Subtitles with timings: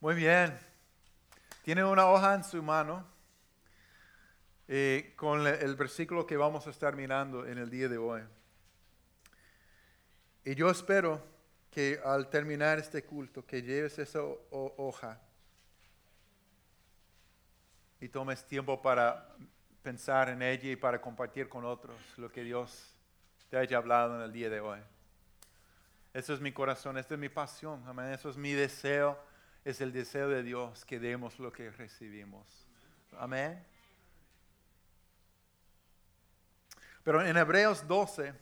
[0.00, 0.58] Muy bien.
[1.62, 3.06] Tiene una hoja en su mano
[4.66, 8.22] eh, con el versículo que vamos a estar mirando en el día de hoy.
[10.42, 11.22] Y yo espero
[11.70, 15.20] que al terminar este culto, que lleves esa hoja
[18.00, 19.36] y tomes tiempo para
[19.82, 22.94] pensar en ella y para compartir con otros lo que Dios
[23.50, 24.80] te haya hablado en el día de hoy.
[26.14, 28.12] Eso es mi corazón, esta es mi pasión, amén.
[28.12, 29.28] Eso es mi deseo,
[29.64, 32.46] es el deseo de Dios que demos lo que recibimos.
[33.18, 33.62] Amén.
[37.02, 38.34] Pero en Hebreos 12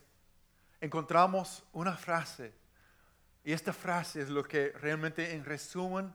[0.80, 2.52] encontramos una frase.
[3.44, 6.12] Y esta frase es lo que realmente en resumen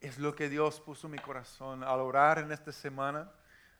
[0.00, 3.30] es lo que Dios puso en mi corazón al orar en esta semana.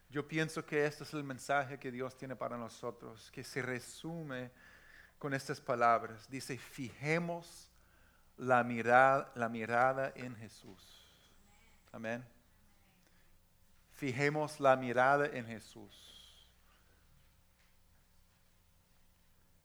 [0.08, 4.50] Yo pienso que este es el mensaje que Dios tiene para nosotros, que se resume
[5.18, 6.28] con estas palabras.
[6.28, 7.71] Dice, fijemos
[8.36, 11.06] la mirada, la mirada en Jesús.
[11.92, 12.24] Amén.
[13.92, 16.12] Fijemos la mirada en Jesús.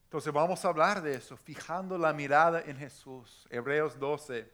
[0.04, 3.46] Entonces vamos a hablar de eso, fijando la mirada en Jesús.
[3.50, 4.50] Hebreos 12,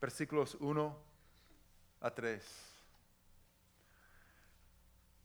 [0.00, 0.98] versículos 1
[2.00, 2.66] a 3.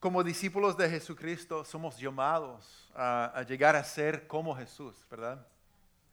[0.01, 5.45] Como discípulos de Jesucristo somos llamados a, llegar a ser como Jesús, ¿verdad?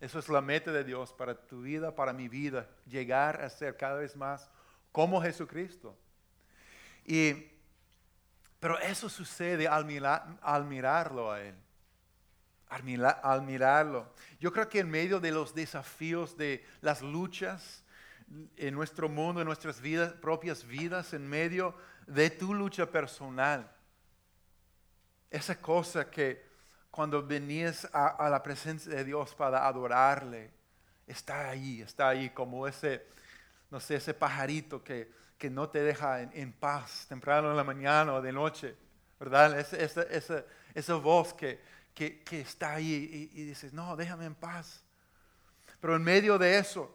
[0.01, 3.77] Eso es la meta de Dios para tu vida, para mi vida, llegar a ser
[3.77, 4.49] cada vez más
[4.93, 5.97] como Jesucristo.
[7.05, 7.51] Y,
[8.61, 9.87] pero eso sucede al,
[10.43, 11.55] al mirarlo a Él
[12.69, 14.13] al, mirarlo.
[14.41, 17.85] Yo creo que en medio de los desafíos, de las luchas
[18.57, 19.81] en nuestro mundo, en nuestras
[20.21, 21.75] propias vidas, en medio
[22.07, 23.71] de tu lucha personal,
[25.31, 26.48] esa cosa que
[26.99, 30.51] cuando venías a, la presencia de Dios para adorarle,
[31.07, 33.07] está ahí, está ahí como ese,
[33.71, 38.15] no sé, ese pajarito que, que no te deja en, paz temprano en la mañana
[38.15, 38.75] o de noche,
[39.21, 39.61] ¿verdad?
[39.61, 41.61] Esa, esa, esa voz que,
[41.95, 44.83] que, está ahí y, dices, no, déjame en paz.
[45.81, 46.93] Pero en medio de eso,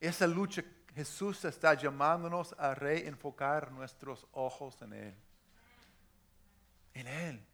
[0.00, 0.64] esa lucha,
[0.94, 5.14] Jesús está llamándonos a reenfocar nuestros ojos en Él.
[6.94, 7.51] En Él.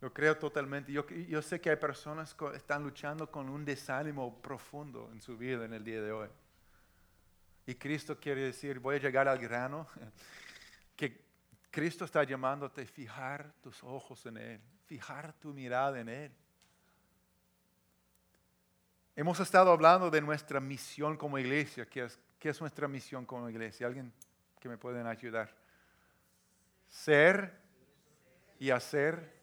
[0.00, 0.92] Yo creo totalmente.
[0.92, 5.36] Yo, yo, sé que hay personas que están luchando con un desánimo profundo en su
[5.36, 6.28] vida en el día de hoy.
[7.66, 9.86] Y Cristo quiere decir, voy a llegar al grano,
[10.96, 11.20] que
[11.70, 16.32] Cristo está llamándote a fijar tus ojos en Él fijar tu mirada en Él.
[19.14, 21.84] Hemos estado hablando de nuestra misión como iglesia.
[21.84, 23.86] ¿Qué es, qué es nuestra misión como iglesia?
[23.86, 24.12] ¿Alguien
[24.58, 25.54] que me pueden ayudar?
[26.88, 27.52] Ser
[28.58, 29.37] y hacer.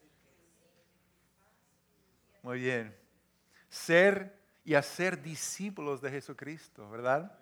[2.46, 2.96] Muy bien.
[3.70, 7.36] Ser y hacer discípulos de Jesucristo, ¿verdad?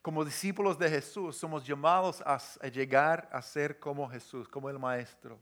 [0.00, 2.38] Como discípulos de Jesús somos llamados a,
[2.68, 5.38] llegar a ser como Jesús, como el Maestro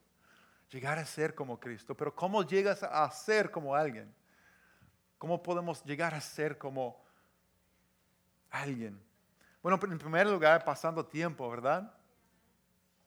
[0.70, 1.96] llegar a ser como Cristo.
[1.96, 4.12] Pero ¿cómo llegas a ser como alguien?
[5.18, 7.00] ¿Cómo podemos llegar a ser como
[8.50, 9.00] alguien?
[9.62, 11.94] Bueno, en primer lugar, pasando tiempo, ¿verdad?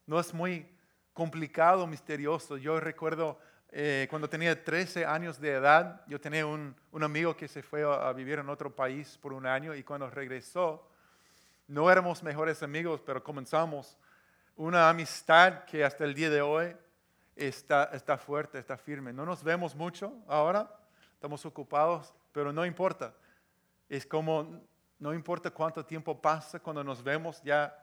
[0.08, 0.66] No es muy
[1.14, 2.56] complicado, misterioso.
[2.56, 3.38] Yo recuerdo
[3.76, 7.82] eh, cuando tenía 13 años de edad, yo tenía un, un amigo que se fue
[7.84, 10.88] a, a, vivir en otro país por un año y cuando regresó,
[11.68, 13.98] no éramos mejores amigos, pero comenzamos
[14.56, 16.76] una amistad que hasta el día de hoy
[17.36, 19.12] está, está fuerte, está firme.
[19.12, 20.72] No nos vemos mucho ahora,
[21.16, 23.16] estamos ocupados, pero no importa.
[23.90, 24.62] Es como,
[25.00, 27.76] no importa cuánto tiempo pasa cuando nos vemos, ya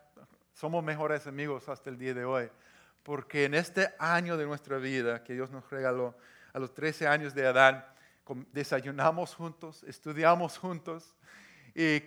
[0.55, 2.49] somos mejores amigos hasta el día de hoy.
[3.03, 6.17] Porque en este año de nuestra vida que Dios nos regaló,
[6.53, 7.87] a los 13 años de edad,
[8.53, 11.15] desayunamos juntos, estudiamos juntos
[11.75, 12.03] y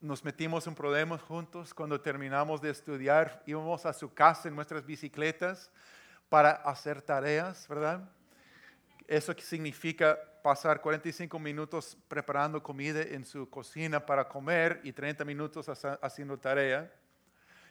[0.00, 1.74] nos metimos en problemas juntos.
[1.74, 5.70] Cuando terminamos de estudiar, íbamos a su casa en nuestras bicicletas
[6.28, 8.08] para hacer tareas, ¿verdad?
[9.06, 15.68] Eso significa pasar 45 minutos preparando comida en su cocina para comer y 30 minutos
[16.00, 16.90] haciendo tarea.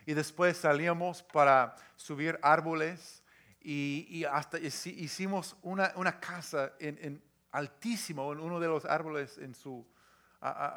[0.06, 3.24] Y después salíamos para subir árboles
[3.62, 9.86] y, hasta hicimos una, casa en, altísimo en uno de los árboles en su,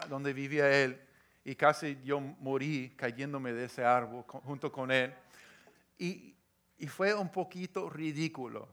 [0.08, 1.00] donde vivía él.
[1.44, 5.14] Y casi yo morí cayéndome de ese árbol junto con él.
[5.98, 6.36] Y,
[6.78, 8.68] y fue un poquito ridículo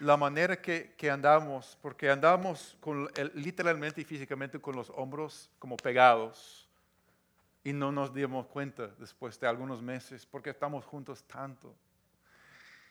[0.00, 5.76] la manera que, que andamos, porque andamos con, literalmente y físicamente con los hombros como
[5.76, 6.59] pegados
[7.62, 11.74] y no nos dimos cuenta después de algunos meses porque estamos juntos tanto.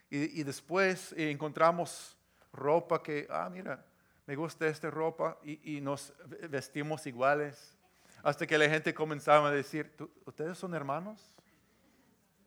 [0.10, 2.18] Y, y después encontramos
[2.54, 3.84] ropa que, ah, mira,
[4.26, 6.14] me gusta esta ropa y, y nos
[6.50, 7.76] vestimos iguales.
[8.22, 9.92] Hasta que la gente comenzaba a decir,
[10.26, 11.32] ¿ustedes son hermanos?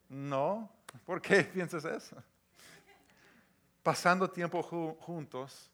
[0.09, 0.71] No,
[1.07, 2.23] ¿por qué piensas eso?
[3.83, 5.71] Pasando tiempo juntos,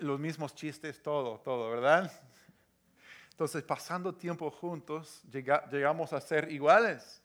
[0.00, 2.12] los mismos chistes, todo, todo, ¿verdad?
[3.34, 7.20] Entonces, pasando tiempo juntos, llegamos a ser iguales.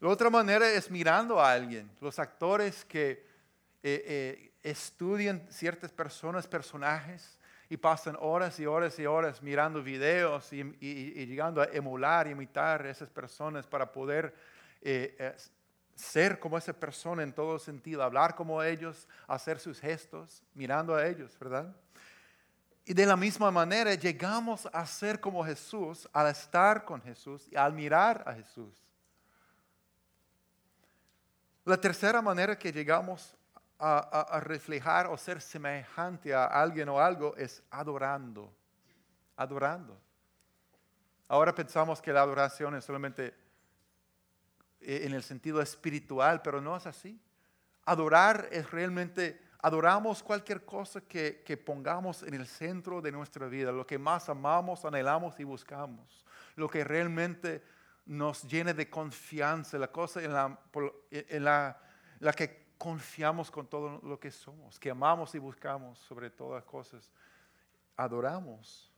[0.00, 1.88] La otra manera es mirando a alguien.
[2.00, 3.24] Los actores que eh,
[3.84, 7.38] eh, estudian ciertas personas, personajes,
[7.68, 10.64] y pasan horas y horas y horas mirando videos y,
[11.24, 14.34] llegando a emular, imitar a esas personas para poder
[14.80, 15.36] eh,
[15.94, 21.06] ser como esa persona en todo sentido, hablar como ellos, hacer sus gestos, mirando a
[21.06, 21.72] ellos, ¿verdad?
[22.84, 27.56] Y de la misma manera llegamos a ser como Jesús al estar con Jesús y
[27.56, 28.82] al mirar a Jesús.
[31.64, 33.36] La tercera manera que llegamos
[33.78, 38.52] a, reflejar o ser semejante a alguien o algo es adorando.
[39.36, 39.98] Adorando.
[41.28, 43.34] Ahora pensamos que la adoración es solamente
[44.80, 47.20] eh, en el sentido espiritual, pero no es así.
[47.84, 53.72] Adorar es realmente, adoramos cualquier cosa que, que, pongamos en el centro de nuestra vida,
[53.72, 56.24] lo que más amamos, anhelamos y buscamos,
[56.56, 57.62] lo que realmente
[58.06, 60.58] nos llene de confianza, la cosa en la,
[61.10, 61.78] en la,
[62.18, 67.10] la que confiamos con todo lo que somos, que amamos y buscamos sobre todas cosas.
[67.96, 68.90] Adoramos.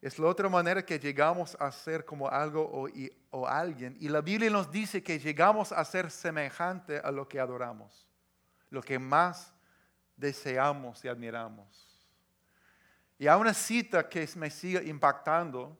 [0.00, 2.88] Es la otra manera que llegamos a ser como algo o,
[3.30, 3.96] o, alguien.
[4.00, 8.08] Y la Biblia nos dice que llegamos a ser semejante a lo que adoramos,
[8.68, 9.54] lo que más
[10.16, 11.88] deseamos y admiramos.
[13.18, 15.78] Y hay una cita que me sigue impactando,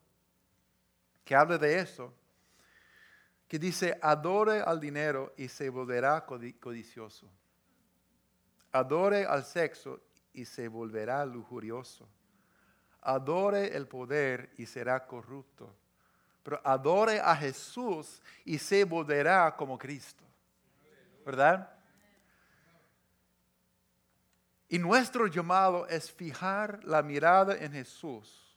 [1.25, 2.15] que habla de eso,
[3.49, 7.31] que dice, adore al dinero y se volverá codicioso.
[8.73, 10.01] Adore al sexo
[10.33, 12.09] y se volverá lujurioso.
[13.03, 15.75] Adore el poder y será corrupto.
[16.43, 20.25] Pero adore a Jesús y se volverá como Cristo.
[21.25, 21.82] ¿Verdad?
[24.73, 28.57] Y nuestro llamado es fijar la mirada en Jesús.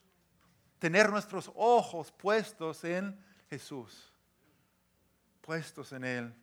[0.80, 3.20] Tener nuestros ojos puestos en
[3.50, 4.16] Jesús
[5.46, 6.34] puestos en Él.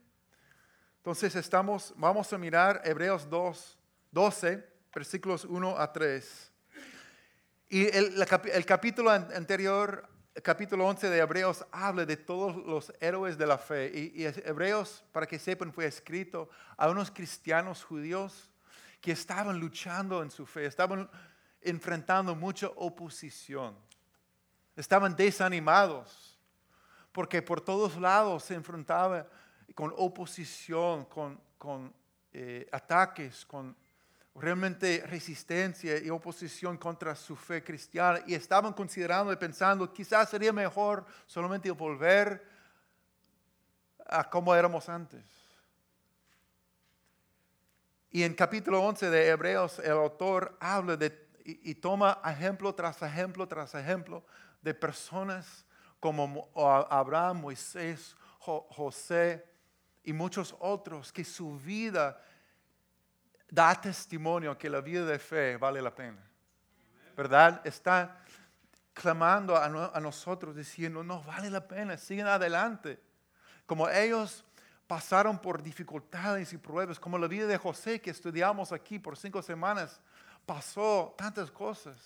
[0.98, 3.78] Entonces estamos, vamos a mirar Hebreos 2,
[4.12, 4.64] 12,
[4.94, 6.52] versículos 1 a 3.
[7.70, 13.46] Y el, capítulo anterior, el capítulo 11 de Hebreos, habla de todos los héroes de
[13.46, 13.90] la fe.
[13.92, 18.51] Y, y Hebreos, para que sepan, fue escrito a unos cristianos judíos
[19.02, 21.10] que estaban luchando en su fe, estaban
[21.60, 23.76] enfrentando mucha oposición,
[24.76, 26.38] estaban desanimados
[27.10, 29.26] porque por todos lados se enfrentaba
[29.74, 31.92] con oposición, con,
[32.32, 33.76] eh, ataques, con
[34.34, 40.52] realmente resistencia y oposición contra su fe cristiana y estaban considerando y pensando, quizás sería
[40.52, 42.42] mejor solamente volver
[44.06, 45.41] a como éramos antes.
[48.12, 53.48] Y en capítulo 11 de Hebreos el autor habla de y toma ejemplo tras ejemplo
[53.48, 54.22] tras ejemplo
[54.60, 55.64] de personas
[55.98, 59.44] como Abraham, Moisés, José
[60.04, 62.20] y muchos otros, que su vida
[63.48, 66.18] da testimonio que la vida de fe vale la pena.
[67.16, 67.60] ¿Verdad?
[67.64, 68.24] Está
[68.92, 69.68] clamando a,
[70.00, 73.00] nosotros diciendo, no vale la pena, siguen adelante.
[73.64, 74.44] Como ellos
[74.92, 79.40] pasaron por dificultades y pruebas, como la vida de José que estudiamos aquí por cinco
[79.40, 79.98] semanas,
[80.44, 81.96] pasó tantas cosas.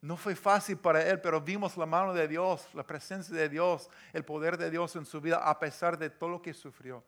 [0.00, 3.90] No fue fácil para él, pero vimos la mano de Dios, la presencia de Dios,
[4.12, 7.02] el poder de Dios en su vida a pesar de todo lo que sufrió.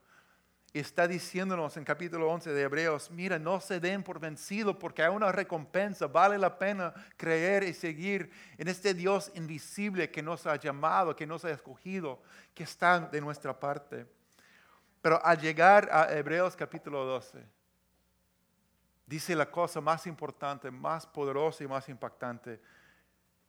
[0.72, 5.04] Y está diciéndonos en capítulo 11 de Hebreos, mira, no se den por vencido porque
[5.04, 10.48] hay una recompensa, vale la pena creer y seguir en este Dios invisible que nos
[10.48, 12.20] ha llamado, que nos ha escogido,
[12.54, 14.15] que está de nuestra parte.
[15.02, 17.44] Pero al llegar a Hebreos capítulo 12,
[19.06, 22.60] dice la cosa más importante, más poderosa y más impactante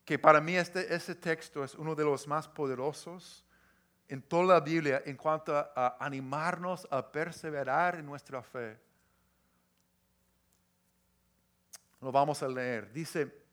[0.07, 3.43] que para mí este, este texto es uno de los más poderosos
[4.07, 8.79] en toda la Biblia en cuanto a, animarnos a perseverar en nuestra fe.
[11.99, 12.89] Lo vamos a leer.
[12.93, 13.43] Dice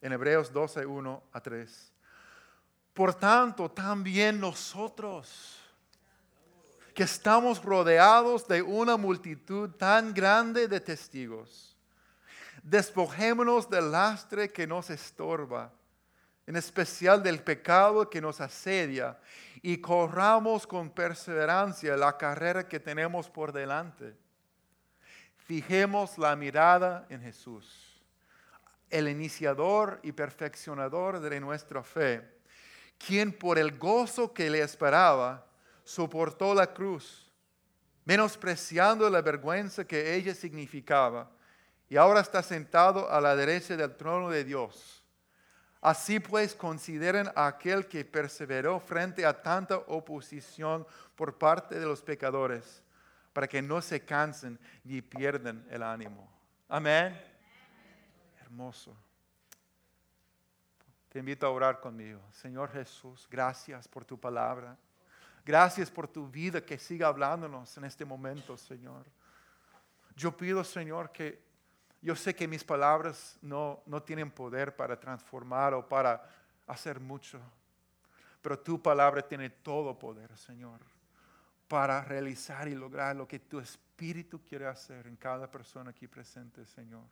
[0.00, 1.92] en Hebreos 12, 1 a 3.
[2.94, 5.60] Por tanto, también nosotros,
[6.98, 11.76] que estamos rodeados de una multitud tan grande de testigos,
[12.60, 15.70] despojémonos del lastre que nos estorba
[16.44, 19.16] en especial del pecado que nos asedia,
[19.62, 24.16] y corramos con perseverancia la carrera que tenemos por delante.
[25.36, 28.02] Fijemos la mirada en Jesús.
[28.90, 32.28] el iniciador y perfeccionador de nuestra fe,
[32.98, 35.47] quien por el gozo que le esperaba,
[35.88, 37.32] soportó la cruz,
[38.04, 41.30] menospreciando la vergüenza que ella significaba,
[41.88, 45.02] y ahora está sentado a la derecha del trono de Dios.
[45.80, 52.02] Así pues, consideren a aquel que perseveró frente a tanta oposición por parte de los
[52.02, 52.82] pecadores,
[53.32, 56.30] para que no se cansen ni pierdan el ánimo.
[56.68, 57.18] Amén.
[58.42, 58.94] Hermoso.
[61.08, 62.20] Te invito a orar conmigo.
[62.30, 64.76] Señor Jesús, gracias por tu palabra.
[65.44, 69.06] Gracias por tu vida que siga hablándonos en este momento, Señor.
[70.16, 71.42] Yo pido, Señor, que
[72.00, 76.28] yo sé que mis palabras no, no tienen poder para transformar o para
[76.66, 77.40] hacer mucho,
[78.40, 80.80] pero tu palabra tiene todo poder, Señor,
[81.66, 86.64] para realizar y lograr lo que tu Espíritu quiere hacer en cada persona aquí presente,
[86.66, 87.06] Señor.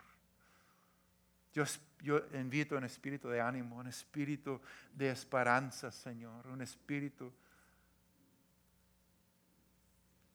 [1.53, 1.63] Yo,
[2.01, 4.61] yo, invito un espíritu de ánimo, un espíritu
[4.93, 7.33] de esperanza, Señor, un espíritu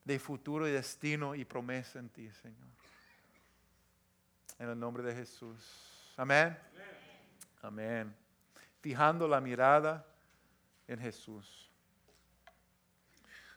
[0.04, 2.68] de futuro y destino y promesa en ti, Señor.
[4.58, 6.12] En el nombre de Jesús.
[6.16, 6.58] Amén.
[7.62, 8.14] Amén.
[8.80, 10.04] Fijando la mirada
[10.88, 11.70] en Jesús.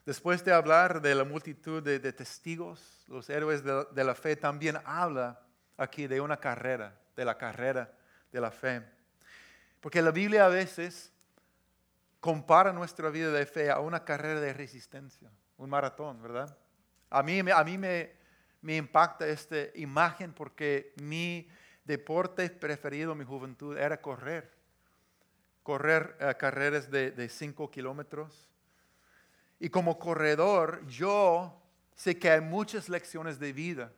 [0.05, 4.77] Después de hablar de la multitud de, testigos, los héroes de, de la fe también
[4.85, 5.41] habla
[5.77, 7.91] aquí de una carrera, de la carrera
[8.31, 8.83] de la fe.
[9.81, 11.11] Porque la Biblia a veces
[12.19, 16.57] compara nuestra vida de fe a una carrera de resistencia un maratón, ¿verdad?
[17.09, 18.11] A mí, a mí me,
[18.61, 21.47] me impacta esta imagen porque mi
[21.83, 24.51] deporte preferido en mi juventud era correr.
[25.63, 28.49] Correr eh, carreras de 5 kilómetros.
[29.59, 31.61] Y como corredor, yo
[31.95, 33.91] sé que hay muchas lecciones de vida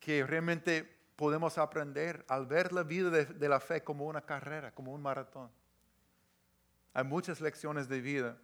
[0.00, 4.92] que realmente podemos aprender al ver la vida de la fe como una carrera, como
[4.92, 5.50] un maratón.
[6.92, 8.36] Hay muchas lecciones de vida.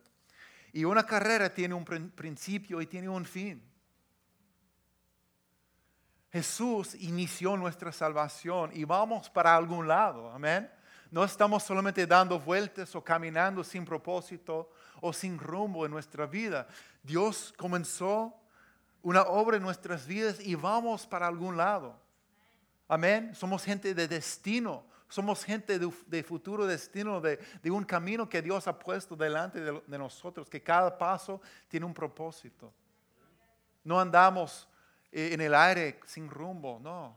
[0.77, 3.67] Y una carrera tiene un principio y tiene un fin.
[6.31, 10.71] Jesús inició nuestra salvación y vamos para algún lado, amén.
[11.11, 16.69] No estamos solamente dando vueltas o caminando sin propósito o sin rumbo en nuestra vida.
[17.03, 18.39] Dios comenzó
[19.01, 21.99] una obra en nuestras vidas y vamos para algún lado.
[22.87, 23.35] Amén.
[23.35, 24.85] Somos gente de destino.
[25.09, 27.39] Somos gente de, futuro destino, de,
[27.71, 32.73] un camino que Dios ha puesto delante de, nosotros, que cada paso tiene un propósito.
[33.85, 34.69] No andamos
[35.13, 37.17] eh, en el aire sin rumbo, no.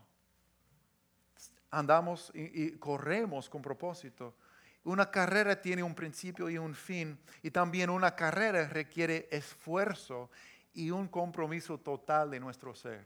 [1.71, 4.35] Andamos y, y corremos con propósito.
[4.83, 10.29] Una carrera tiene un principio y un fin, y también una carrera requiere esfuerzo
[10.73, 13.05] y un compromiso total de nuestro ser.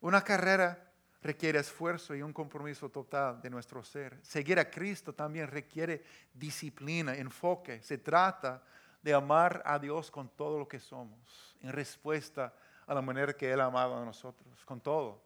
[0.00, 0.85] Una carrera
[1.26, 4.18] requiere esfuerzo y un compromiso total de nuestro ser.
[4.22, 7.82] Seguir a Cristo también requiere disciplina, enfoque.
[7.82, 8.62] Se trata
[9.02, 12.54] de amar a Dios con todo lo que somos, en respuesta
[12.86, 15.20] a la manera que Él amado a nosotros, con todo,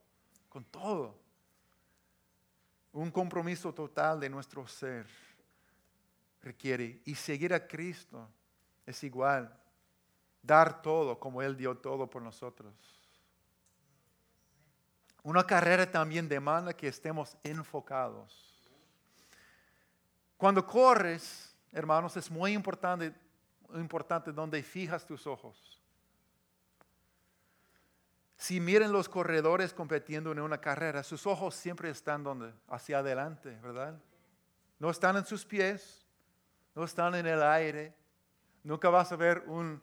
[0.49, 1.19] con todo.
[2.92, 5.07] Un compromiso total de nuestro ser
[6.42, 8.28] requiere, y seguir a Cristo
[8.87, 9.54] es igual,
[10.42, 13.00] dar todo como Él dio todo por nosotros.
[15.23, 18.50] Una carrera también demanda que estemos enfocados.
[20.37, 23.12] Cuando corres, hermanos, es muy importante,
[23.75, 25.79] importante donde fijas tus ojos.
[28.39, 32.55] Si miren los corredores compitiendo en una carrera, sus ojos siempre están donde?
[32.69, 34.00] Hacia adelante, ¿verdad?
[34.79, 36.07] No están en sus pies,
[36.75, 37.95] no están en el aire.
[38.65, 39.83] Nunca vas a ver un,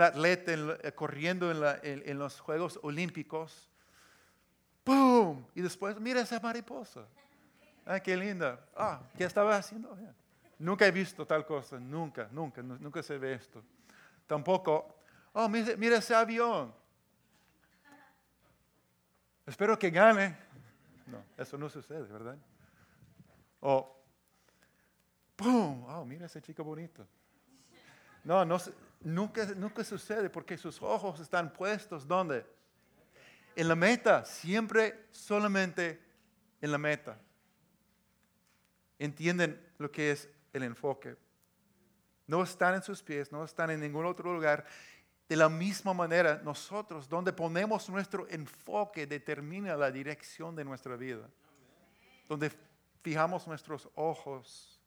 [0.00, 0.52] atleta
[0.94, 1.50] corriendo
[1.82, 3.73] en los Juegos Olímpicos
[4.84, 5.42] ¡Pum!
[5.54, 7.06] Y después, mira esa mariposa.
[7.86, 8.60] Ah, qué linda.
[8.76, 9.96] Ah, ¿qué estaba haciendo?
[10.58, 13.62] Nunca he visto tal cosa, nunca, nunca, nunca se ve esto.
[14.26, 14.94] Tampoco,
[15.32, 16.72] oh, mira, ese avión.
[19.46, 20.36] Espero que gane.
[21.06, 22.36] No, eso no sucede, ¿verdad?
[23.60, 23.94] O,
[25.36, 25.84] ¡pum!
[25.88, 27.06] Oh, mira ese chico bonito.
[28.22, 28.58] No, no,
[29.02, 32.46] nunca, nunca sucede porque sus ojos están puestos, ¿dónde?
[33.56, 36.00] En la meta, siempre solamente
[36.60, 37.18] en la meta.
[38.98, 41.16] Entienden lo que es el enfoque.
[42.26, 44.64] No están en sus pies, no están en ningún otro lugar.
[45.28, 51.28] De la misma manera, nosotros, donde ponemos nuestro enfoque, determina la dirección de nuestra vida.
[52.28, 52.50] Donde
[53.02, 54.80] fijamos nuestros ojos,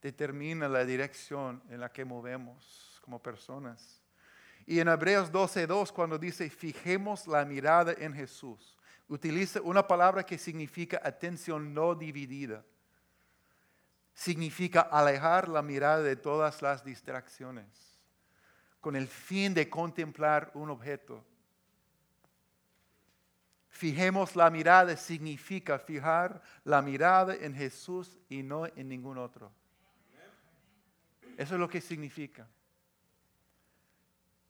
[0.00, 4.01] determina la dirección en la que movemos como personas.
[4.66, 8.76] Y en Hebreos 12.2 cuando dice, fijemos la mirada en Jesús.
[9.08, 12.64] Utiliza una palabra que significa atención no dividida.
[14.14, 17.92] Significa alejar la mirada de todas las distracciones
[18.82, 21.24] con el fin de contemplar un objeto.
[23.68, 29.52] Fijemos la mirada significa fijar la mirada en Jesús y no en ningún otro.
[31.36, 32.46] Eso es lo que significa.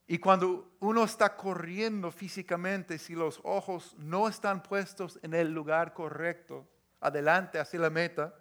[0.07, 5.93] Y cuando uno está corriendo físicamente, si los ojos no están puestos en el lugar
[5.93, 6.67] correcto,
[6.99, 8.33] adelante hacia la meta,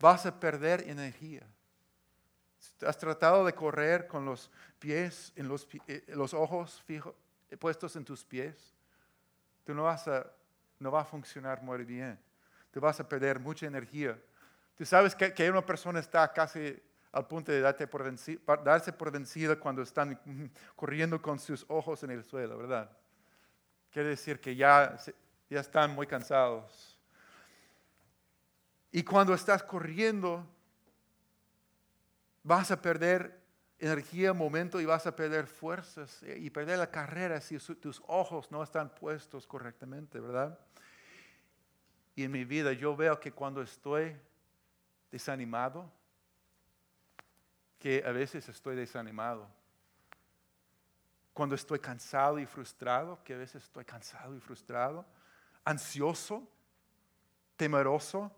[0.00, 1.46] vas a perder energía.
[2.84, 7.14] Has tratado de correr con los pies, en los, eh, ojos fijos,
[7.60, 8.74] puestos en tus pies.
[9.64, 10.26] Tú no vas a,
[10.80, 12.18] no va a funcionar muy bien.
[12.72, 14.18] Tú vas a perder mucha energía.
[14.76, 16.82] Tú sabes que, que una persona está casi
[17.16, 18.04] al punto de darse por,
[18.62, 20.20] darse por vencida cuando están
[20.76, 22.90] corriendo con sus ojos en el suelo, ¿verdad?
[23.90, 24.98] Quiere decir que ya,
[25.48, 27.00] ya están muy cansados.
[28.92, 30.46] Y cuando estás corriendo,
[32.42, 33.40] vas a perder
[33.78, 38.50] energía, momento y vas a perder fuerzas eh, y perder la carrera si tus ojos
[38.50, 40.58] no están puestos correctamente, ¿verdad?
[42.14, 44.14] Y en mi vida yo veo que cuando estoy
[45.10, 45.90] desanimado,
[47.86, 49.48] que a veces estoy desanimado.
[51.32, 55.06] Cuando estoy cansado y frustrado, que a veces estoy cansado y frustrado,
[55.64, 56.50] ansioso,
[57.54, 58.32] temeroso,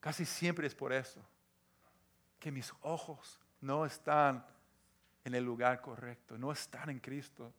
[0.00, 1.20] casi siempre es por eso,
[2.38, 4.46] que mis ojos no están
[5.22, 7.52] en el lugar correcto, no están en Cristo.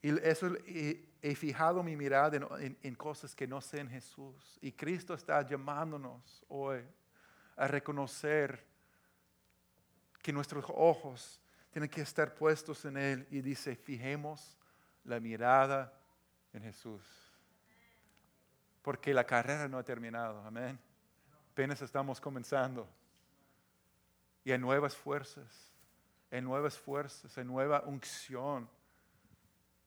[0.00, 4.58] Y eso he fijado mi mirada en, en, cosas que no sé en Jesús.
[4.62, 6.82] Y Cristo está llamándonos hoy
[7.58, 8.64] a reconocer
[10.22, 14.56] que nuestros ojos tienen que estar puestos en Él y dice, fijemos
[15.04, 15.92] la mirada
[16.52, 17.02] en Jesús.
[18.80, 20.78] Porque la carrera no ha terminado, amén.
[21.52, 22.88] Apenas estamos comenzando.
[24.44, 25.72] Y hay nuevas fuerzas,
[26.30, 28.70] hay nuevas fuerzas, hay nueva unción,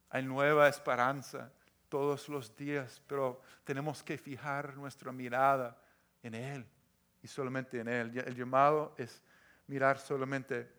[0.09, 1.51] hay nueva esperanza
[1.87, 5.81] todos los días, pero tenemos que fijar nuestra mirada
[6.21, 6.67] en Él
[7.21, 8.17] y solamente en Él.
[8.17, 9.21] El llamado es
[9.67, 10.69] mirar solamente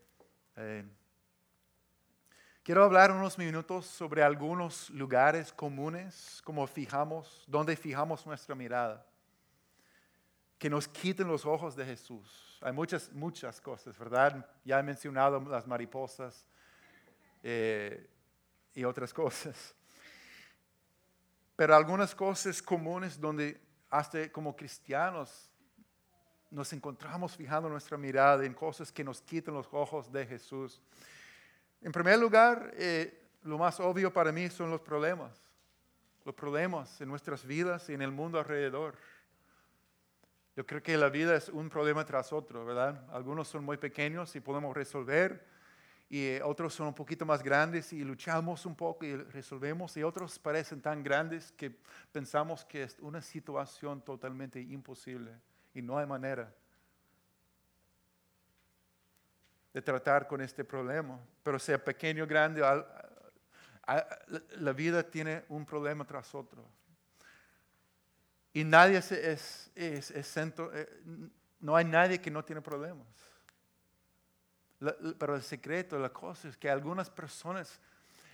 [0.56, 0.90] a Él.
[2.62, 9.04] Quiero hablar unos minutos sobre algunos lugares comunes, como fijamos, donde fijamos nuestra mirada,
[10.58, 12.60] que nos quiten los ojos de Jesús.
[12.62, 14.46] Hay muchas, muchas cosas, ¿verdad?
[14.64, 16.46] Ya he mencionado las mariposas
[17.42, 18.08] eh,
[18.74, 19.74] y otras cosas.
[21.56, 25.50] Pero algunas cosas comunes donde hasta como cristianos
[26.52, 30.80] nos encontramos fijando nuestra mirada en cosas que nos quitan los ojos de Jesús.
[31.80, 35.32] En primer lugar, eh, lo más obvio para mí son los problemas.
[36.24, 38.96] Los problemas en nuestras vidas y en el mundo alrededor.
[40.54, 43.02] Yo creo que la vida es un problema tras otro, ¿verdad?
[43.10, 45.46] Algunos son muy pequeños y podemos resolver,
[46.10, 50.02] y eh, otros son un poquito más grandes y luchamos un poco y resolvemos, y
[50.02, 51.74] otros parecen tan grandes que
[52.12, 55.32] pensamos que es una situación totalmente imposible
[55.74, 56.52] y no hay manera
[59.72, 61.18] de tratar con este problema.
[61.42, 62.60] Pero sea pequeño grande,
[64.56, 66.64] la vida tiene un problema tras otro.
[68.52, 70.86] Y nadie es, es, es, centro, eh,
[71.60, 73.06] no hay nadie que no tiene problemas.
[75.18, 77.80] pero el secreto, la cosa es que algunas personas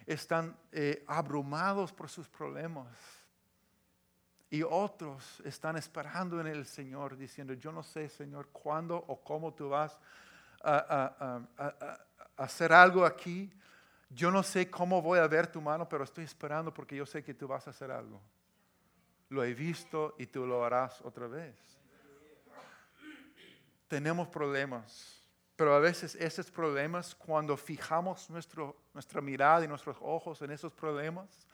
[0.06, 3.17] están eh, abrumados por sus problemas
[4.50, 9.52] y otros están esperando en el Señor diciendo, yo no sé, Señor, cuándo o cómo
[9.52, 9.98] tú vas
[10.62, 11.40] a,
[12.36, 13.52] hacer algo aquí.
[14.08, 17.22] Yo no sé cómo voy a ver tu mano, pero estoy esperando porque yo sé
[17.22, 18.22] que tú vas a hacer algo.
[19.28, 21.56] Lo he visto y tú lo harás otra vez.
[23.86, 25.22] Tenemos problemas,
[25.56, 30.72] pero a veces esos problemas, cuando fijamos nuestro, nuestra mirada y nuestros ojos en esos
[30.72, 31.46] problemas,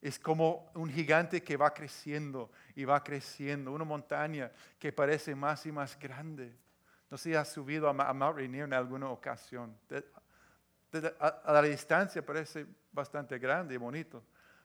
[0.00, 5.66] es como un gigante que va creciendo y va creciendo, una montaña que parece más
[5.66, 6.54] y más grande.
[7.10, 9.76] No sé si has subido a, Mount Rainier en alguna ocasión.
[11.20, 14.22] a, la distancia parece bastante grande y bonito,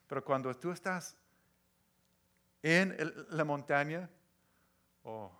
[0.07, 1.17] pero cuando tú estás
[2.61, 2.95] en
[3.29, 4.09] la montaña,
[5.03, 5.31] oh,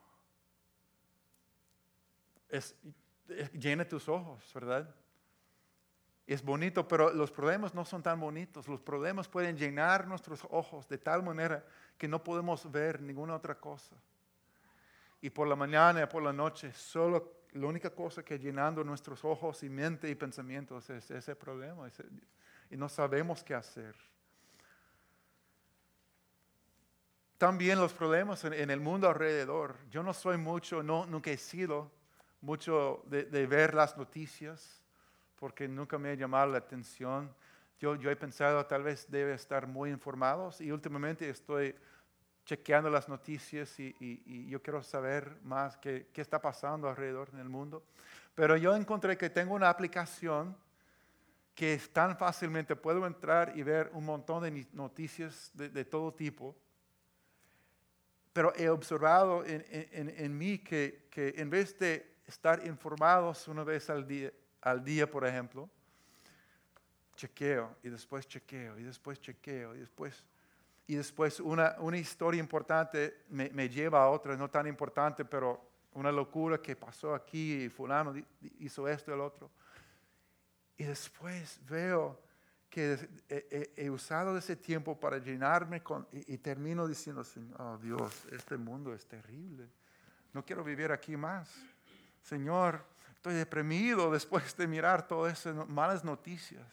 [2.50, 2.76] es,
[3.54, 4.94] llena tus ojos, ¿verdad?
[6.28, 8.68] Es bonito, pero los problemas no son tan bonitos.
[8.68, 11.66] Los problemas pueden llenar nuestros ojos de tal manera
[11.98, 13.96] que no podemos ver ninguna otra cosa.
[15.20, 19.62] Y por la mañana, por la noche, solo la única cosa que llenando nuestros ojos
[19.64, 21.90] y mente y pensamientos es ese problema.
[22.70, 23.96] Y no sabemos qué hacer.
[27.38, 29.76] También los problemas en, el mundo alrededor.
[29.90, 31.92] Yo no soy mucho, no, nunca he sido
[32.40, 34.81] mucho de ver las noticias
[35.42, 37.34] porque nunca me ha llamado la atención.
[37.80, 41.74] Yo, yo he pensado tal vez debe estar muy informados y últimamente estoy
[42.46, 47.50] chequeando las noticias y, yo quiero saber más qué, qué, está pasando alrededor en el
[47.50, 47.84] mundo.
[48.36, 50.56] Pero yo encontré que tengo una aplicación
[51.56, 56.56] que tan fácilmente puedo entrar y ver un montón de noticias de, todo tipo.
[58.32, 63.64] Pero he observado en, en, en mí que, que, en vez de estar informados una
[63.64, 65.70] vez al día, al día, por ejemplo,
[67.16, 70.24] chequeo y después chequeo y después chequeo y después
[70.88, 75.62] y después una, una historia importante me, lleva a otra, no tan importante, pero
[75.94, 78.14] una locura que pasó aquí, y fulano
[78.60, 79.50] hizo esto y el otro.
[80.76, 82.20] Y después veo
[82.70, 83.08] que
[83.78, 88.94] he, usado ese tiempo para llenarme con, y, termino diciendo, Señor, oh Dios, este mundo
[88.94, 89.70] es terrible.
[90.34, 91.50] No quiero vivir aquí más.
[92.22, 92.84] Señor,
[93.22, 96.66] estoy deprimido después de mirar todas esas malas noticias.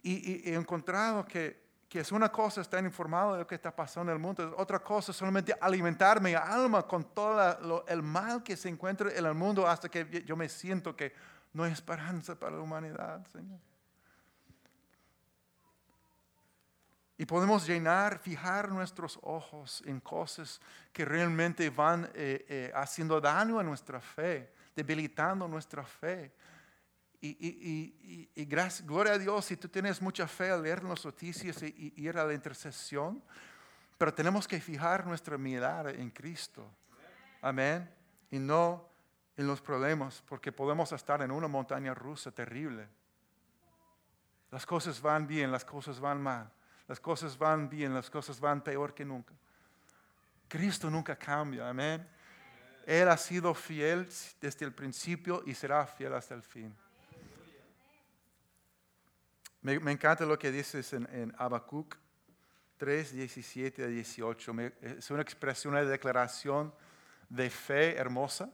[0.00, 4.12] Y, he encontrado que, que, es una cosa estar informado de lo que está pasando
[4.12, 8.68] en el mundo, otra cosa solamente alimentar mi alma con todo el mal que se
[8.68, 11.12] encuentra en el mundo hasta que yo me siento que
[11.52, 13.58] no hay esperanza para la humanidad, Señor.
[17.18, 20.60] Y podemos llenar, fijar nuestros ojos en cosas
[20.92, 26.30] que realmente van eh, eh, haciendo daño a nuestra fe, debilitando nuestra fe.
[27.18, 31.60] Y, y, gracias, gloria a Dios si tú tienes mucha fe al leer las noticias
[31.62, 33.20] y, ir a la intercesión,
[33.98, 36.70] pero tenemos que fijar nuestra mirada en Cristo.
[37.40, 37.90] Amén.
[38.30, 38.88] Y no
[39.36, 42.86] en los problemas, porque podemos estar en una montaña rusa terrible.
[44.50, 46.50] Las cosas van bien, las cosas van mal.
[46.86, 49.34] Las cosas van bien, las cosas van peor que nunca.
[50.48, 52.06] Cristo nunca cambia, amén.
[52.86, 54.08] Él ha sido fiel
[54.40, 56.74] desde el principio y será fiel hasta el fin.
[59.60, 61.96] Me, encanta lo que dices en, en Habacuc
[62.76, 64.54] 3, 17 a 18.
[64.80, 66.72] es una expresión, una declaración
[67.28, 68.50] de fe hermosa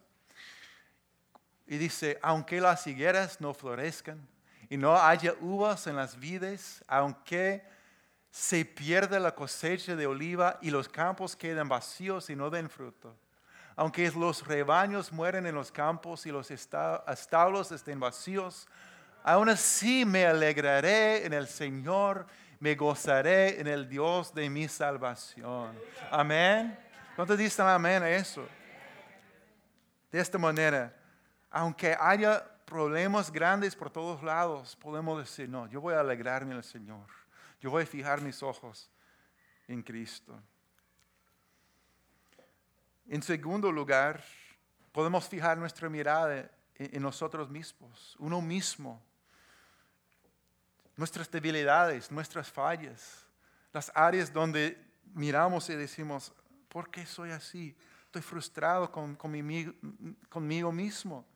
[1.66, 4.26] y dice, aunque las higueras no florezcan
[4.68, 7.62] y no haya uvas en las vides, aunque
[8.30, 13.14] se pierda la cosecha de oliva y los campos queden vacíos y no den fruto,
[13.76, 18.68] aunque los rebaños mueren en los campos y los establos estén vacíos,
[19.22, 22.26] aún así me alegraré en el Señor,
[22.60, 25.78] me gozaré en el Dios de mi salvación.
[26.10, 26.78] Amén.
[27.16, 28.46] ¿Cuántos dicen amén a eso?
[30.10, 30.94] De esta manera,
[31.50, 36.58] aunque haya problemas grandes por todos lados, podemos decir, no, yo voy a alegrarme en
[36.58, 37.06] el Señor.
[37.60, 38.90] Yo voy a fijar mis ojos
[39.68, 40.40] en Cristo.
[43.12, 44.24] En segundo lugar,
[44.90, 49.02] podemos fijar nuestra mirada en nosotros mismos, uno mismo,
[50.96, 53.26] nuestras debilidades, nuestras fallas,
[53.70, 56.32] las áreas donde miramos y decimos,
[56.70, 57.76] ¿por qué soy así?
[58.06, 61.26] Estoy frustrado con, conmigo mismo.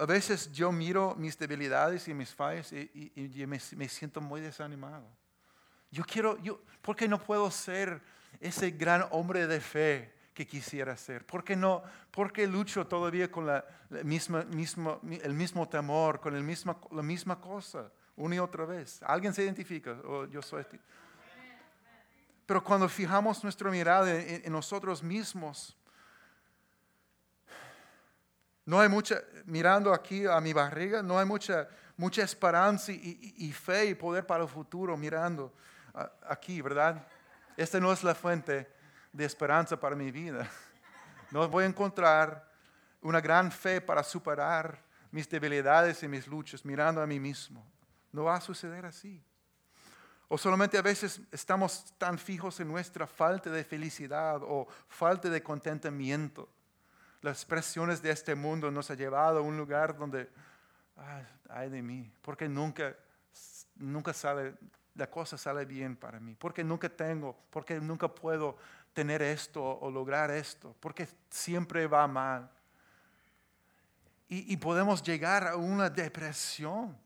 [0.00, 5.06] A veces yo miro mis debilidades y mis fallas y, me, siento muy desanimado.
[5.92, 8.02] Yo quiero, yo, ¿por qué no puedo ser
[8.40, 11.24] ese gran hombre de fe que quisiera ser?
[11.24, 11.82] ¿Por qué no?
[12.10, 13.64] ¿Por qué lucho todavía con la,
[14.04, 16.46] misma, mismo, el mismo temor, con el
[16.90, 19.00] la misma cosa, una y otra vez?
[19.02, 19.92] ¿Alguien se identifica?
[20.04, 20.66] Oh, yo soy
[22.44, 25.74] Pero cuando fijamos nuestra mirada en nosotros mismos,
[28.66, 33.86] no hay mucha, mirando aquí a mi barriga, no hay mucha, mucha esperanza y, fe
[33.86, 35.50] y poder para el futuro mirando
[36.28, 37.08] aquí, ¿verdad?
[37.56, 38.75] Esta no es la fuente
[39.16, 40.48] de esperanza para mi vida.
[41.32, 42.48] No voy a encontrar
[43.02, 47.66] una gran fe para superar mis debilidades y mis luchas mirando a mí mismo.
[48.12, 49.20] No va a suceder así.
[50.28, 55.42] O solamente a veces estamos tan fijos en nuestra falta de felicidad o falta de
[55.42, 56.48] contentamiento
[57.26, 60.30] las presiones de este mundo nos ha llevado a un lugar donde,
[61.48, 62.94] ay, de mí, porque nunca,
[63.74, 64.54] nunca sale,
[64.94, 68.56] la cosa sale bien para mí, porque nunca tengo, porque nunca puedo
[68.96, 72.50] tener esto o lograr esto, porque siempre va mal.
[74.26, 76.96] Y, podemos llegar a una depresión,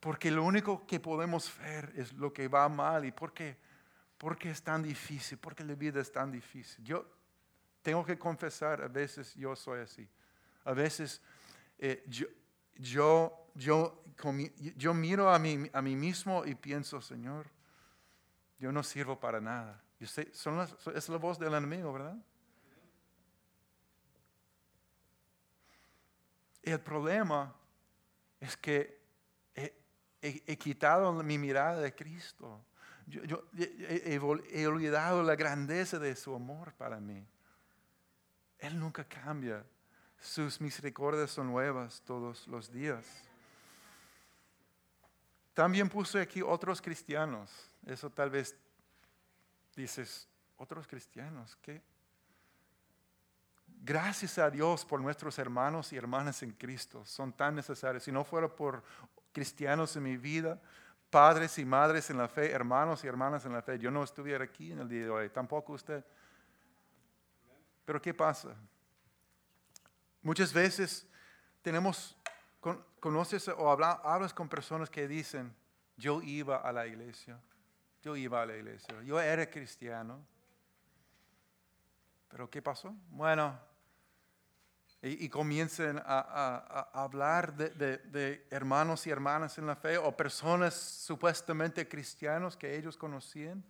[0.00, 3.56] porque lo único que podemos ver es lo que va mal y por qué,
[4.18, 6.84] porque es tan difícil, porque la vida es tan difícil.
[6.84, 7.06] Yo,
[7.80, 10.06] tengo que confesar, a veces yo soy así.
[10.64, 11.22] A veces
[11.78, 12.26] eh, yo,
[12.74, 14.02] yo, yo,
[14.76, 17.46] yo, miro a mí, a mí mismo y pienso, Señor,
[18.58, 19.80] Yo no sirvo para nada.
[20.32, 22.16] Son las- es la voz del enemigo, ¿verdad?
[26.62, 27.54] El problema
[28.38, 28.98] es que
[30.20, 32.64] he, quitado mi mirada de Cristo.
[33.06, 34.18] Yo, he,
[34.50, 37.26] he olvidado la grandeza de su amor para mí.
[38.58, 39.64] Él nunca cambia.
[40.20, 43.06] Sus misericordias son nuevas todos los días.
[45.54, 47.50] También puse aquí otros cristianos.
[47.86, 48.56] Eso tal vez
[49.82, 51.82] dices, otros cristianos, ¿qué?
[53.80, 57.04] Gracias a Dios por nuestros hermanos y hermanas en Cristo.
[57.04, 58.02] Son tan necesarios.
[58.02, 58.82] Si no fuera por
[59.32, 60.60] cristianos en mi vida,
[61.10, 64.44] padres y madres en la fe, hermanos y hermanas en la fe, yo no estuviera
[64.44, 65.28] aquí en el día de hoy.
[65.30, 66.04] Tampoco usted.
[67.84, 68.54] Pero ¿qué pasa?
[70.22, 71.06] Muchas veces
[71.62, 72.16] tenemos,
[72.60, 75.54] con- conoces o habla- hablas con personas que dicen,
[75.96, 77.40] yo iba a la iglesia,
[78.02, 80.24] yo iba a la iglesia, yo era cristiano.
[82.28, 82.94] Pero ¿qué pasó?
[83.10, 83.58] Bueno,
[85.02, 89.76] y, y comiencen a, a- a hablar de, de- de hermanos y hermanas en la
[89.76, 93.64] fe o personas supuestamente cristianos que ellos conocían,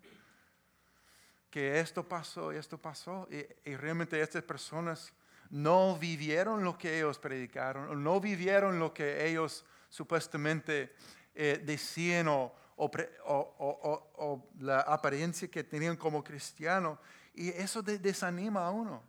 [1.50, 5.12] que esto pasó y esto pasó, y, y realmente estas personas
[5.50, 10.94] no vivieron lo que ellos predicaron, no vivieron lo que ellos supuestamente
[11.34, 16.98] eh, decían o, o la apariencia que tenían como cristiano.
[17.34, 19.02] Y eso de- desanima a uno.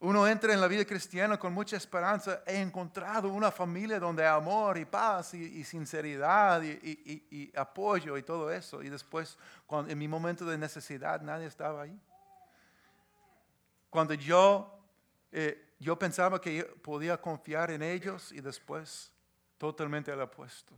[0.00, 2.42] Uno entra en la vida cristiana con mucha esperanza.
[2.46, 8.52] He encontrado una familia donde hay amor y paz y, sinceridad y, apoyo y todo
[8.52, 8.80] eso.
[8.80, 9.36] Y después,
[9.88, 12.00] en mi momento de necesidad, nadie estaba ahí.
[13.90, 14.78] Cuando yo,
[15.32, 19.10] eh, yo pensaba que podía confiar en ellos y después
[19.56, 20.74] totalmente al opuesto.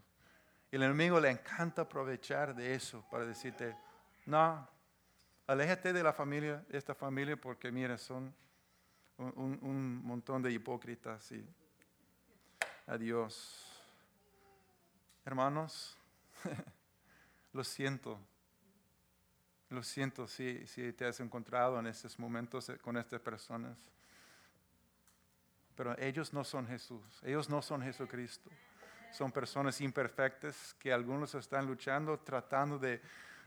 [0.70, 3.76] El enemigo le encanta aprovechar de eso para decirte,
[4.26, 4.68] no,
[5.46, 8.32] aléjate de la familia, de esta familia, porque mira, son
[9.18, 11.44] un, un- montón de hipócritas y
[12.86, 13.66] adiós.
[15.24, 15.98] Hermanos,
[17.52, 18.18] lo siento.
[19.70, 23.78] Lo siento si, si te has encontrado en estos momentos con estas personas.
[25.76, 28.50] Pero ellos no son Jesús, ellos no son Jesucristo.
[29.12, 33.00] Son personas imperfectas que algunos están luchando, tratando de,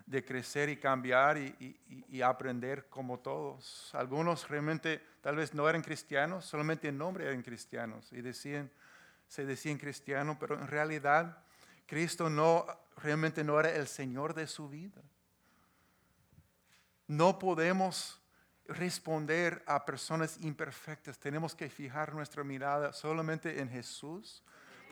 [0.06, 3.94] de crecer y cambiar y, y- y- aprender como todos.
[3.96, 8.70] Algunos realmente tal vez no eran cristianos, solamente en nombre eran cristianos y decían,
[9.28, 11.38] se decían cristianos, pero en realidad
[11.88, 12.66] Cristo no,
[12.98, 15.02] realmente no era el Señor de su vida.
[17.08, 18.20] No podemos
[18.68, 21.20] responder a personas imperfectas.
[21.20, 24.44] Tenemos que fijar nuestra mirada solamente en Jesús,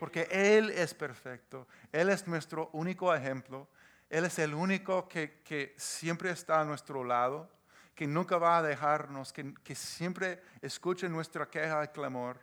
[0.02, 1.68] porque Él es perfecto.
[1.92, 3.68] Él es nuestro único ejemplo.
[4.10, 7.48] Él es el único que, que siempre está a nuestro lado,
[7.94, 12.40] que nunca va a dejarnos, que, que siempre escucha nuestra queja y clamor,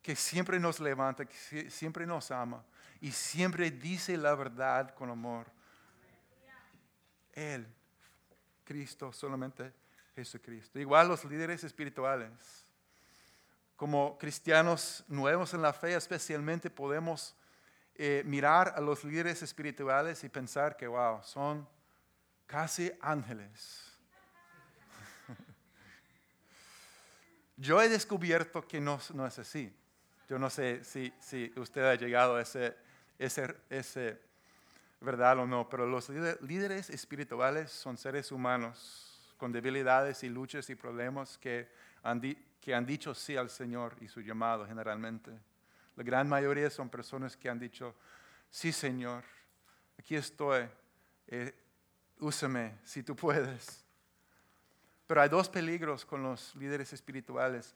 [0.00, 2.64] que siempre nos levanta, que sie- siempre nos ama
[3.02, 5.48] y siempre dice la verdad con amor.
[7.34, 7.66] Él
[8.64, 9.74] Cristo, solamente
[10.16, 10.78] Jesucristo.
[10.80, 12.61] Igual los líderes espirituales.
[13.82, 17.34] Como cristianos nuevos en la fe, especialmente podemos
[17.96, 21.68] eh, mirar a los líderes espirituales y pensar que, wow, son
[22.46, 23.92] casi ángeles.
[27.56, 29.76] Yo he descubierto que no, no es así.
[30.28, 32.76] Yo no sé si, si usted ha llegado a ese,
[33.18, 34.16] ese, ese
[35.00, 40.70] verdad o no, pero los líder- líderes espirituales son seres humanos con debilidades y luchas
[40.70, 41.68] y problemas que
[42.04, 42.20] han,
[42.62, 45.32] que han dicho sí al Señor y su llamado generalmente.
[45.96, 47.96] La gran mayoría son personas que han dicho,
[48.48, 49.24] sí Señor,
[49.98, 50.68] aquí estoy,
[51.26, 51.52] eh,
[52.20, 53.84] úsame si tú puedes.
[55.08, 57.74] Pero hay dos peligros con los líderes espirituales.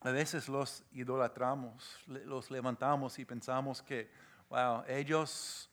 [0.00, 4.08] A veces los idolatramos, los levantamos y pensamos que,
[4.48, 5.68] wow, ellos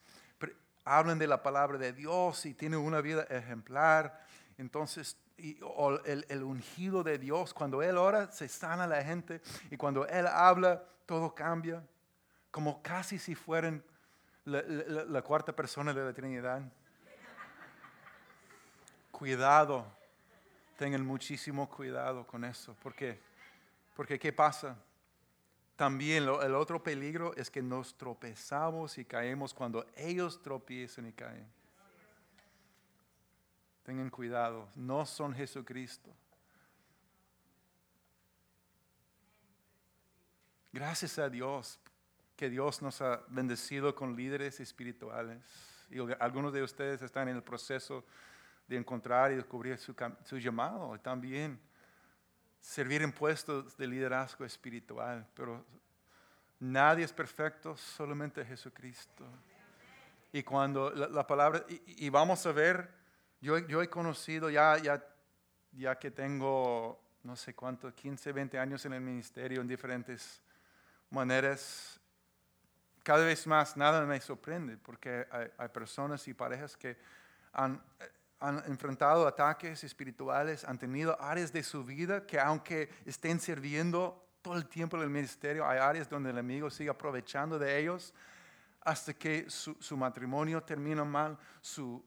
[0.84, 4.26] hablan de la palabra de Dios y tienen una vida ejemplar.
[4.58, 9.40] Entonces, el, ungido de Dios, cuando Él ora, se sana la gente
[9.70, 11.82] y cuando Él habla, todo cambia,
[12.50, 13.82] como casi si fueran
[14.44, 16.62] la, cuarta persona de la Trinidad.
[19.10, 19.84] Cuidado,
[20.78, 23.18] tengan muchísimo cuidado con eso, porque
[23.96, 24.76] porque ¿qué pasa?
[25.74, 31.46] También el otro peligro es que nos tropezamos y caemos cuando ellos tropiezan y caen.
[33.86, 36.10] Tengan cuidado, no son Jesucristo.
[40.72, 41.78] Gracias a Dios
[42.34, 45.40] que Dios nos ha bendecido con líderes espirituales.
[45.88, 48.04] Y algunos de ustedes están en el proceso
[48.66, 49.94] de encontrar y descubrir su,
[50.24, 51.56] su llamado y también
[52.60, 55.24] servir en puestos de liderazgo espiritual.
[55.32, 55.64] Pero
[56.58, 59.24] nadie es perfecto, solamente Jesucristo.
[60.32, 62.95] Y cuando la, palabra, y, vamos a ver,
[63.40, 65.04] yo, yo he conocido ya, ya,
[65.72, 70.40] ya que tengo no sé cuánto, 15, 20 años en el ministerio en diferentes
[71.10, 72.00] maneras,
[73.02, 75.26] cada vez más nada me sorprende porque
[75.58, 76.96] hay, personas y parejas que
[77.52, 77.82] han,
[78.38, 84.56] han, enfrentado ataques espirituales, han tenido áreas de su vida que aunque estén sirviendo todo
[84.56, 88.14] el tiempo en el ministerio, hay áreas donde el enemigo sigue aprovechando de ellos
[88.82, 92.04] hasta que su, su matrimonio termina mal, su,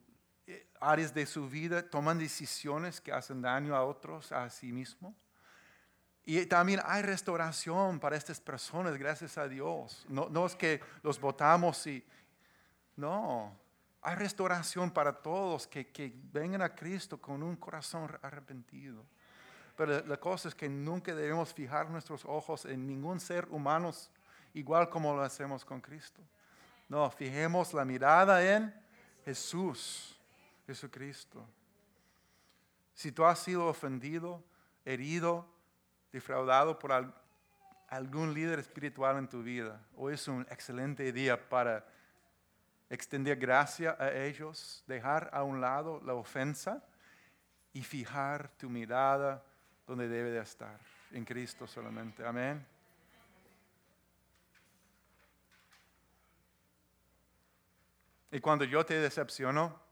[0.80, 5.14] áreas de su vida toman decisiones que hacen daño a otros, a sí mismo.
[6.24, 10.04] Y también hay restauración para estas personas, gracias a Dios.
[10.08, 12.04] No, no es que los votamos y...
[12.96, 13.56] No,
[14.02, 19.04] hay restauración para todos que, que vengan a Cristo con un corazón arrepentido.
[19.76, 23.92] Pero la cosa es que nunca debemos fijar nuestros ojos en ningún ser humano
[24.54, 26.20] igual como lo hacemos con Cristo.
[26.88, 28.74] No, fijemos la mirada en
[29.24, 30.09] Jesús,
[30.70, 31.44] Jesucristo.
[32.94, 34.40] Si tú has sido ofendido,
[34.84, 35.44] herido,
[36.12, 36.92] defraudado por
[37.88, 41.84] algún líder espiritual en tu vida, hoy es un excelente día para
[42.88, 46.84] extender gracia a ellos, dejar a un lado la ofensa
[47.72, 49.44] y fijar tu mirada
[49.88, 50.78] donde debe de estar,
[51.10, 52.24] en Cristo solamente.
[52.24, 52.64] Amén.
[58.30, 59.89] Y cuando yo te decepciono,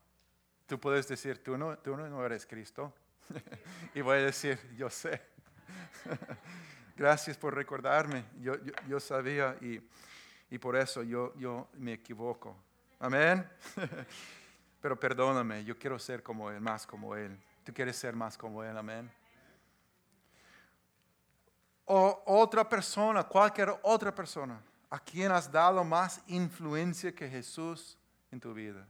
[0.68, 2.92] tú puedes decir, tú no, tú no eres Cristo.
[3.94, 5.20] y voy a decir, yo sé.
[6.96, 8.24] Gracias por recordarme.
[8.40, 8.54] Yo,
[8.86, 9.80] yo, sabía y,
[10.50, 12.54] y, por eso yo, yo me equivoco.
[13.00, 13.48] Amén.
[14.80, 17.36] Pero perdóname, yo quiero ser como Él, más como Él.
[17.64, 18.76] Tú quieres ser más como Él.
[18.76, 19.10] Amén.
[21.86, 27.96] O otra persona, cualquier otra persona, a quien has dado más influencia que Jesús
[28.30, 28.86] en tu vida.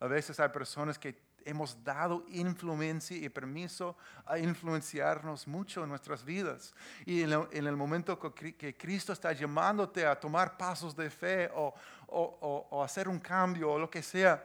[0.00, 6.24] A veces hay personas que hemos dado influencia y permiso a influenciarnos mucho en nuestras
[6.24, 6.74] vidas.
[7.06, 11.72] Y en el, momento que Cristo está llamándote a tomar pasos de fe o,
[12.08, 14.44] o, hacer un cambio o lo que sea,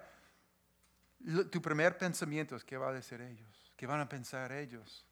[1.52, 5.06] tu primer pensamiento es qué va a decir ellos, qué van a pensar ellos.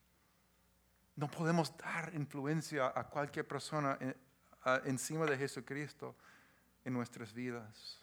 [1.15, 3.97] No podemos dar influencia a cualquier persona
[4.85, 6.15] encima de Jesucristo
[6.85, 8.01] en nuestras vidas.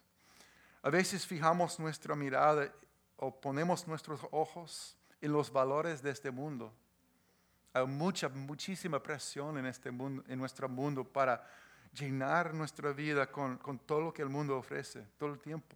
[0.86, 2.72] A veces fijamos nuestra mirada
[3.16, 6.72] o ponemos nuestros ojos en los valores de este mundo.
[7.72, 11.44] Hay mucha, muchísima presión en, este mundo, en nuestro mundo para
[11.92, 15.74] llenar nuestra vida con, todo lo que el mundo ofrece, todo el tiempo.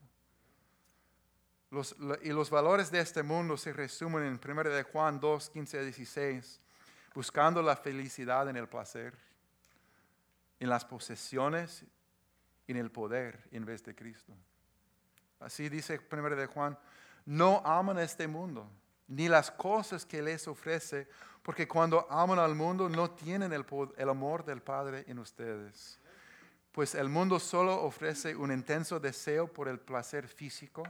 [2.22, 5.82] y los valores de este mundo se resumen en 1 de Juan 2, 15 a
[5.82, 6.60] 16,
[7.16, 9.18] buscando la felicidad en el placer,
[10.60, 11.84] en las posesiones,
[12.68, 14.36] en el poder en vez de Cristo.
[15.40, 16.78] Así dice 1 de Juan
[17.24, 18.68] no aman este mundo,
[19.06, 21.08] ni las cosas que les ofrece,
[21.42, 23.64] porque cuando aman al mundo no tienen el,
[24.08, 25.98] amor del Padre en ustedes.
[26.72, 30.82] Pues el mundo solo ofrece un intenso deseo por el placer físico,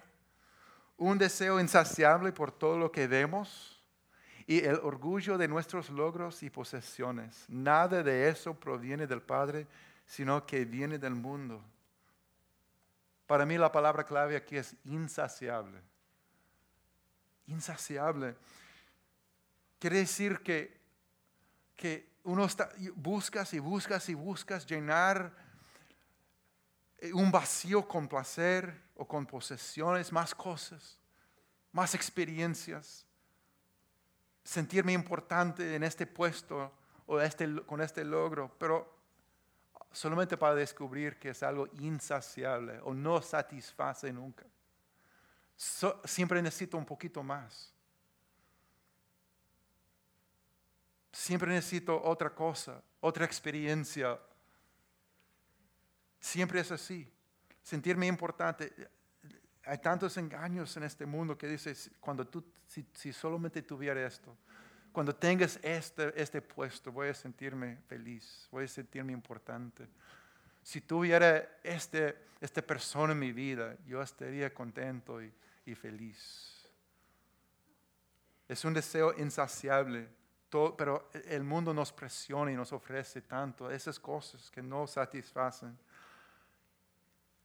[0.96, 3.82] un deseo insaciable por todo lo que vemos
[4.46, 7.44] y el orgullo de nuestros logros y posesiones.
[7.48, 9.66] Nada de eso proviene del Padre,
[10.04, 11.62] sino que viene del mundo.
[13.30, 15.80] Para mí la palabra clave aquí es insaciable.
[17.46, 18.34] Insaciable.
[19.78, 20.80] Quiere decir que,
[21.76, 25.32] que uno está, buscas y buscas y buscas llenar
[26.98, 30.98] eh, un vacío con placer o con posesiones, más cosas,
[31.70, 33.06] más experiencias,
[34.42, 36.72] sentirme importante en este puesto
[37.06, 38.92] o este, con este logro, pero
[39.92, 44.46] solamente para descubrir que es algo insaciable o no satisface nunca
[46.04, 47.72] siempre necesito un poquito más.
[51.12, 54.18] Siempre necesito otra cosa, otra experiencia.
[56.18, 57.06] Siempre es así.
[57.62, 58.72] Sentirme importante.
[59.64, 64.34] Hay tantos engaños en este mundo que dices, cuando tú, si, solamente tuviera esto,
[64.92, 69.86] cuando tengas este, este puesto, voy a sentirme feliz, voy a sentirme importante.
[70.62, 75.32] Si tuviera este, esta persona en mi vida, yo estaría contento y,
[75.76, 76.68] feliz.
[78.48, 80.08] Es un deseo insaciable,
[80.76, 85.78] pero el mundo nos presiona y nos ofrece tanto, esas cosas que no satisfacen.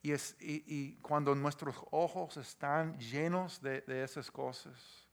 [0.01, 5.04] Y, cuando nuestros ojos están llenos de esas cosas,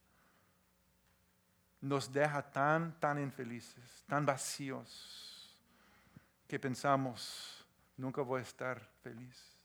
[1.82, 5.58] nos deja tan, tan infelices, tan vacíos,
[6.46, 7.66] que pensamos,
[7.96, 9.58] nunca voy a estar feliz.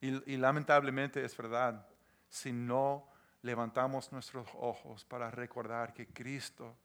[0.00, 1.84] Y, lamentablemente es verdad,
[2.28, 3.08] si no
[3.42, 6.76] levantamos nuestros ojos para recordar que Cristo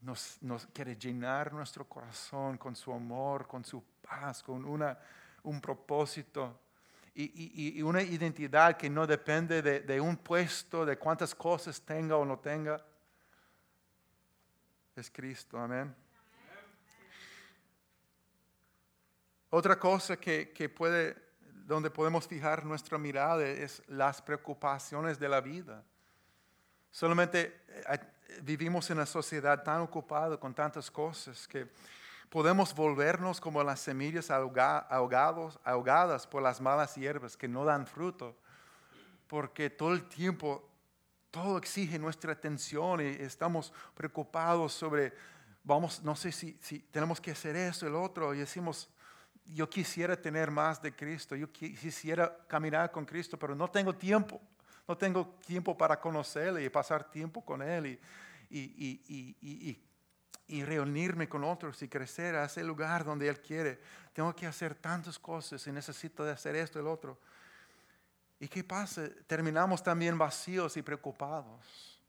[0.00, 4.98] nos, nos, quiere llenar nuestro corazón con su amor, con su paz, con una,
[5.42, 6.58] un propósito
[7.14, 12.16] y, y, una identidad que no depende de, de un puesto, de cuántas cosas tenga
[12.16, 12.84] o no tenga.
[14.96, 15.94] Es Cristo, amén.
[19.50, 21.16] Otra cosa que, que puede,
[21.66, 25.82] donde podemos fijar nuestra mirada es las preocupaciones de la vida.
[26.90, 27.98] Solamente eh,
[28.42, 31.68] vivimos en una sociedad tan ocupada con tantas cosas que
[32.30, 38.36] podemos volvernos como las semillas ahogados, ahogadas por las malas hierbas que no dan fruto,
[39.26, 40.66] porque todo el tiempo
[41.30, 45.12] todo exige nuestra atención y estamos preocupados sobre,
[45.62, 48.88] vamos, no sé si, si tenemos que hacer eso, el otro, y decimos,
[49.44, 54.40] yo quisiera tener más de Cristo, yo quisiera caminar con Cristo, pero no tengo tiempo,
[54.86, 58.00] no tengo tiempo para conocerle y pasar tiempo con Él y,
[58.50, 59.82] y, y, y,
[60.64, 63.80] reunirme con otros y crecer a ese lugar donde Él quiere.
[64.12, 67.16] Tengo que hacer tantas cosas y necesito de hacer esto y otro.
[68.40, 69.08] ¿Y qué pasa?
[69.26, 72.00] Terminamos también vacíos y preocupados.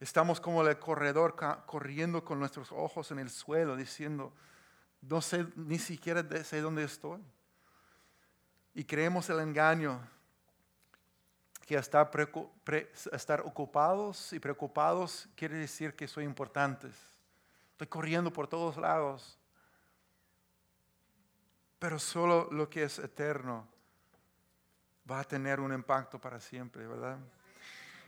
[0.00, 4.32] Estamos como el corredor corriendo con nuestros ojos en el suelo diciendo,
[5.02, 7.20] no sé, ni siquiera sé dónde estoy.
[8.74, 10.00] Y creemos el engaño
[11.66, 12.08] que estar,
[13.12, 16.94] estar ocupados y preocupados quiere decir que soy importantes.
[17.76, 19.38] Estoy corriendo por todos lados.
[21.78, 23.68] Pero solo lo que es eterno
[25.10, 27.18] va a tener un impacto para siempre, ¿verdad?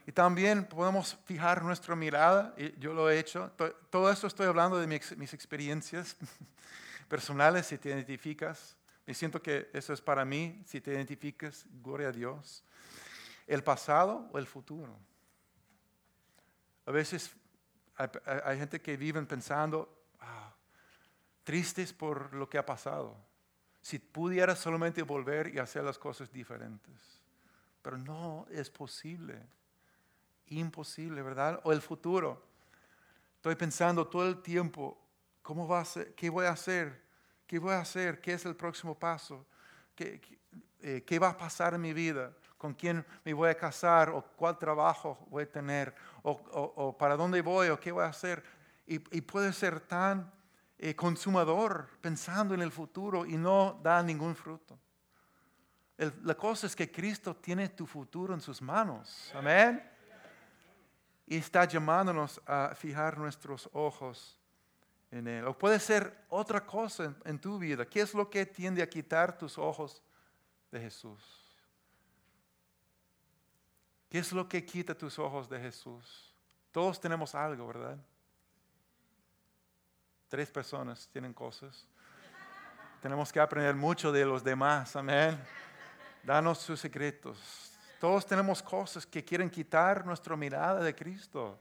[0.06, 3.52] Y también podemos fijar nuestra mirada, y yo lo he hecho,
[3.90, 6.16] todo esto estoy hablando de mis, experiencias
[7.08, 12.08] personales, si te identificas, me siento que eso es para mí, si te identificas, gloria
[12.08, 12.64] a Dios.
[13.46, 14.96] El pasado o el futuro.
[16.86, 17.36] A veces
[18.44, 19.88] hay, gente que vive pensando,
[20.20, 20.54] ah,
[21.44, 23.28] tristes por lo que ha pasado
[23.88, 27.22] si pudiera solamente volver y hacer las cosas diferentes.
[27.80, 29.40] Pero no es posible.
[30.48, 31.60] Imposible, ¿verdad?
[31.64, 32.42] O el futuro.
[33.36, 34.98] Estoy pensando todo el tiempo,
[35.42, 36.14] ¿cómo va a ser?
[36.14, 37.02] ¿Qué voy a hacer?
[37.46, 38.20] ¿Qué voy a hacer?
[38.20, 39.46] ¿Qué es el próximo paso?
[39.94, 40.38] ¿Qué, qué,
[40.82, 42.32] eh, va a pasar en mi vida?
[42.58, 44.10] ¿Con quién me voy a casar?
[44.10, 45.94] ¿O cuál trabajo voy a tener?
[46.22, 47.68] ¿O, o, para dónde voy?
[47.68, 48.42] ¿O qué voy a hacer?
[48.84, 50.32] Y, puede ser tan
[50.76, 54.78] eh, consumador pensando en el futuro y no da ningún fruto.
[55.96, 59.30] la cosa es que Cristo tiene tu futuro en sus manos.
[59.34, 59.88] Amén.
[61.26, 64.40] Y está llamándonos a fijar nuestros ojos
[65.10, 65.46] en Él.
[65.46, 67.84] O puede ser otra cosa en, en tu vida.
[67.86, 70.02] ¿Qué es lo que tiende a quitar tus ojos
[70.72, 71.37] de Jesús?
[74.08, 76.34] ¿Qué es lo que quita tus ojos de Jesús?
[76.72, 77.98] Todos tenemos algo, ¿verdad?
[80.28, 81.86] Tres personas tienen cosas.
[83.02, 85.38] Tenemos que aprender mucho de los demás, amén.
[86.22, 87.72] Danos sus secretos.
[88.00, 91.60] Todos tenemos cosas que quieren quitar nuestra mirada de Cristo.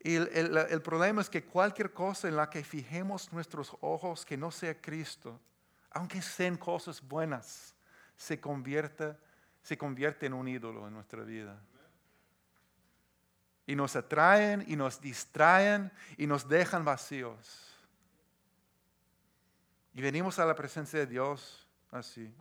[0.00, 4.36] Y el, el, problema es que cualquier cosa en la que fijemos nuestros ojos que
[4.36, 5.40] no sea Cristo,
[5.90, 7.74] aunque sean cosas buenas,
[8.16, 9.16] se convierte,
[9.62, 11.60] se convierte en un ídolo en nuestra vida
[13.68, 17.68] y nos atraen y nos distraen y nos dejan vacíos.
[19.92, 22.34] Y venimos a la presencia de Dios así.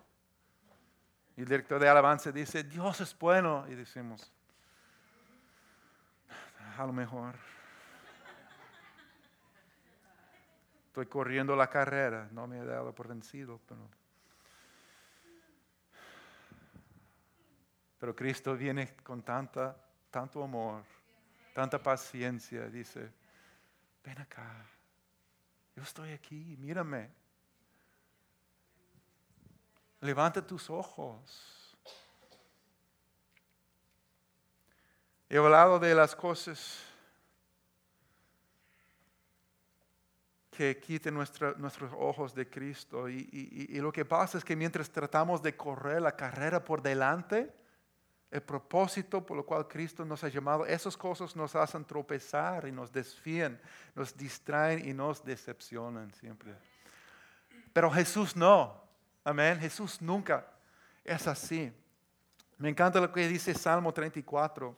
[1.36, 3.65] Y el director de alabanza dice, Dios es bueno.
[3.68, 4.32] Y decimos,
[6.78, 7.36] a lo mejor.
[10.88, 13.89] Estoy corriendo la carrera, no me he dado por vencido, pero...
[17.99, 19.75] Pero Cristo viene con tanta,
[20.09, 20.83] tanto amor
[21.57, 23.11] tanta paciencia, dice,
[24.03, 24.63] ven acá,
[25.75, 27.09] yo estoy aquí, mírame.
[30.01, 31.75] Levanta tus ojos.
[35.27, 36.79] He hablado de las cosas
[40.51, 43.09] que quiten nuestros ojos de Cristo.
[43.09, 47.51] Y, y, lo que pasa es que mientras tratamos de correr la carrera por delante,
[48.30, 52.71] el propósito por lo cual Cristo nos ha llamado, esas cosas nos hacen tropezar y
[52.71, 53.59] nos desfían,
[53.95, 56.53] nos distraen y nos decepcionan siempre.
[57.73, 58.82] Pero Jesús no.
[59.23, 59.59] Amén.
[59.59, 60.47] Jesús nunca
[61.03, 61.71] es así.
[62.57, 64.75] Me encanta lo que dice Salmo 34.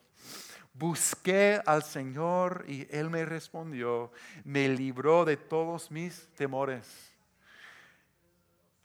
[0.73, 4.11] Busqué al Señor y Él me respondió,
[4.43, 7.11] me libró de todos mis temores.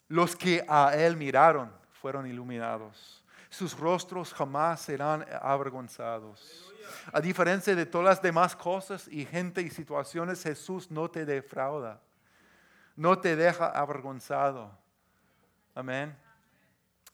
[0.09, 3.24] Los que a Él miraron fueron iluminados.
[3.55, 6.75] Sus rostros jamás serán avergonzados.
[7.13, 12.01] A diferencia de todas las demás cosas y gente y situaciones, Jesús no te defrauda.
[12.97, 14.77] No te deja avergonzado.
[15.73, 16.19] Amén.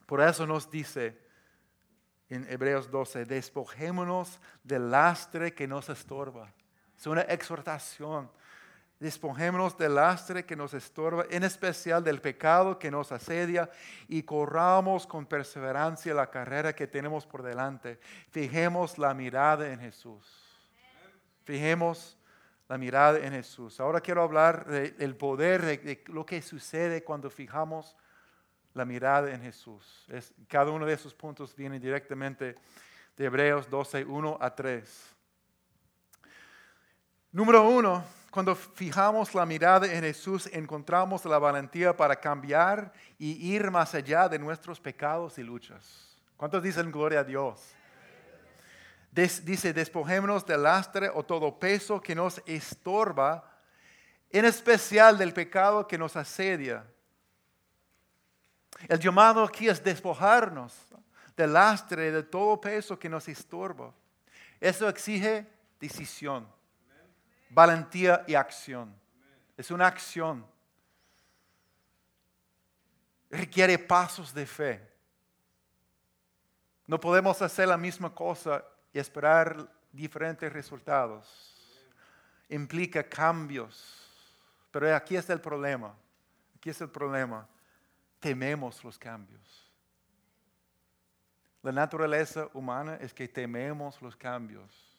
[0.06, 1.20] Por eso nos dice
[2.30, 6.50] en Hebreos 12, despojémonos del lastre que nos estorba.
[6.96, 8.30] Es una exhortación.
[9.00, 13.70] Despojémonos del lastre que nos estorba, en especial del pecado que nos asedia,
[14.08, 17.98] y corramos con perseverancia la carrera que tenemos por delante.
[18.30, 20.26] Fijemos la mirada en Jesús.
[21.44, 22.18] Fijemos
[22.68, 23.80] la mirada en Jesús.
[23.80, 27.96] Ahora quiero hablar del poder, de lo que sucede cuando fijamos
[28.74, 30.04] la mirada en Jesús.
[30.08, 32.54] Es, cada uno de esos puntos viene directamente
[33.16, 35.16] de Hebreos 12, 1 a 3.
[37.32, 43.70] Número uno, cuando fijamos la mirada en Jesús, encontramos la valentía para cambiar y ir
[43.72, 46.16] más allá de nuestros pecados y luchas.
[46.36, 47.60] ¿Cuántos dicen gloria a Dios?
[49.12, 53.44] dice, despojémonos del lastre o todo peso que nos estorba,
[54.30, 56.86] en especial del pecado que nos asedia.
[58.86, 60.76] El llamado aquí es despojarnos
[61.36, 63.92] del lastre, de todo peso que nos estorba.
[64.60, 65.48] Eso exige
[65.80, 66.46] decisión
[67.50, 68.94] valentía y acción.
[69.56, 70.46] Es una acción.
[73.28, 74.88] Requiere pasos de fe.
[76.86, 81.56] No podemos hacer la misma cosa y esperar diferentes resultados.
[82.48, 83.96] Implica cambios.
[84.70, 85.94] Pero aquí está el problema.
[86.56, 87.46] Aquí es el problema.
[88.18, 89.70] Tememos los cambios.
[91.62, 94.89] La naturaleza humana es que tememos los cambios.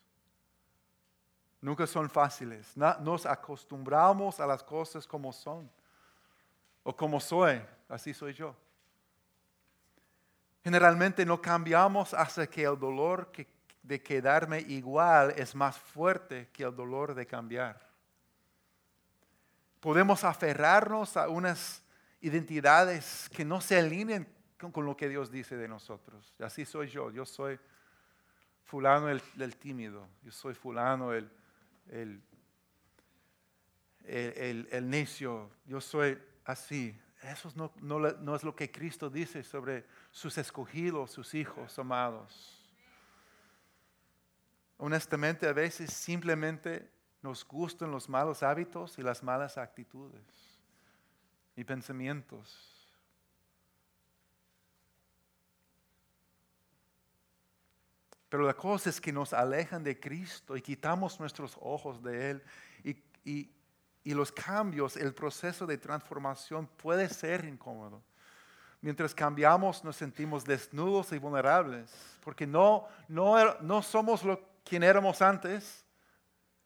[1.61, 2.75] Nunca son fáciles.
[2.75, 5.69] Nos acostumbramos a las cosas como son.
[6.83, 8.55] O como soy, así soy yo.
[10.63, 13.31] Generalmente no cambiamos hasta que el dolor
[13.83, 17.79] de quedarme igual es más fuerte que el dolor de cambiar.
[19.79, 21.83] Podemos aferrarnos a unas
[22.21, 26.33] identidades que no se alineen con, lo que Dios dice de nosotros.
[26.39, 27.11] Así soy yo.
[27.11, 27.59] Yo soy
[28.63, 30.07] fulano el, el tímido.
[30.23, 31.31] Yo soy fulano el,
[31.89, 32.21] el,
[34.03, 36.97] el, necio, yo soy así.
[37.23, 42.57] Eso no, no, es lo que Cristo dice sobre sus escogidos, sus hijos amados.
[44.77, 46.89] Honestamente, a veces simplemente
[47.21, 50.23] nos gustan los malos hábitos y las malas actitudes
[51.55, 52.70] y pensamientos.
[58.31, 62.43] Pero la cosa es que nos alejan de Cristo y quitamos nuestros ojos de Él.
[63.25, 63.51] Y,
[64.05, 68.01] los cambios, el proceso de transformación puede ser incómodo.
[68.79, 71.91] Mientras cambiamos nos sentimos desnudos y vulnerables,
[72.23, 75.83] porque no, no, no somos lo, quien éramos antes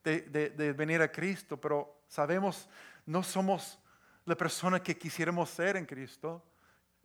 [0.04, 2.68] de, de venir a Cristo, pero sabemos,
[3.06, 3.76] no somos
[4.24, 6.44] la persona que quisiéramos ser en Cristo.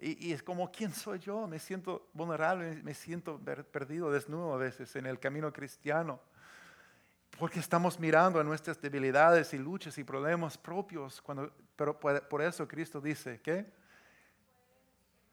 [0.03, 1.45] Y, es como, ¿quién soy yo?
[1.45, 3.39] Me siento vulnerable, me siento
[3.71, 6.19] perdido, desnudo a veces en el camino cristiano.
[7.37, 11.21] Porque estamos mirando a nuestras debilidades y luchas y problemas propios.
[11.21, 13.71] Cuando, pero por eso Cristo dice, ¿qué?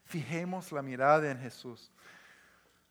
[0.04, 1.90] Fijemos la mirada en Jesús.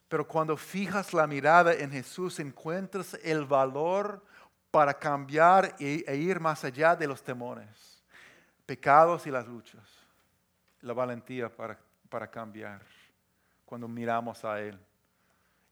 [0.09, 4.25] Pero cuando fijas la mirada en Jesús, encuentras el valor
[4.71, 8.01] para cambiar e ir más allá de los temores,
[8.65, 10.06] pecados y las luchas
[10.81, 11.77] la valentía para,
[12.09, 12.81] para cambiar
[13.65, 14.79] cuando miramos a Él.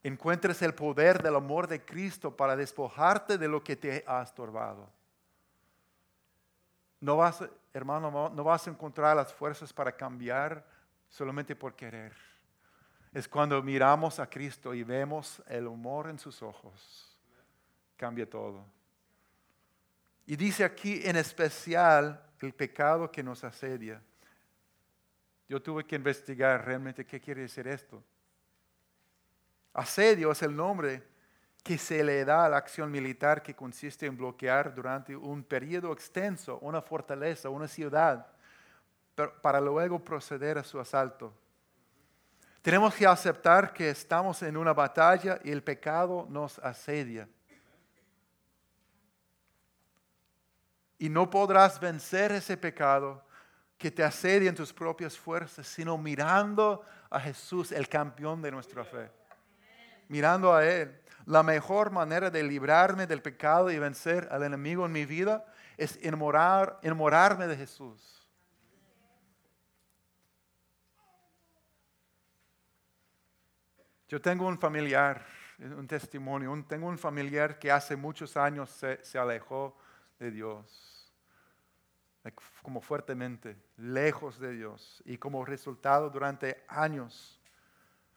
[0.02, 4.88] Encuentres el poder del amor de Cristo para despojarte de lo que te ha estorbado.
[7.00, 7.42] No vas,
[7.72, 10.64] hermano, no vas a encontrar las fuerzas para cambiar
[11.08, 12.12] solamente por querer.
[13.12, 17.16] Es cuando miramos a Cristo y vemos el amor en sus ojos.
[17.96, 18.64] Cambia todo.
[20.26, 24.02] Y dice aquí en especial el pecado que nos asedia.
[25.48, 28.02] Yo tuve que investigar realmente qué quiere decir esto.
[29.72, 31.02] Asedio es el nombre
[31.62, 35.92] que se le da a la acción militar que consiste en bloquear durante un periodo
[35.92, 38.26] extenso una fortaleza, una ciudad,
[39.42, 41.32] para luego proceder a su asalto.
[42.62, 47.28] Tenemos que aceptar que estamos en una batalla y el pecado nos asedia.
[50.98, 53.25] Y no podrás vencer ese pecado
[53.78, 59.10] que te asedien tus propias fuerzas, sino mirando a Jesús, el campeón de nuestra fe.
[60.08, 61.00] Mirando a Él.
[61.26, 65.44] La mejor manera de librarme del pecado y vencer al enemigo en mi vida
[65.76, 68.12] es enamorar, enamorarme de Jesús.
[74.08, 75.26] Yo tengo un familiar,
[75.58, 79.76] un testimonio, tengo un familiar que hace muchos años se, se alejó
[80.20, 80.85] de Dios,
[82.62, 87.40] como fuertemente, lejos de Dios, y como resultado durante años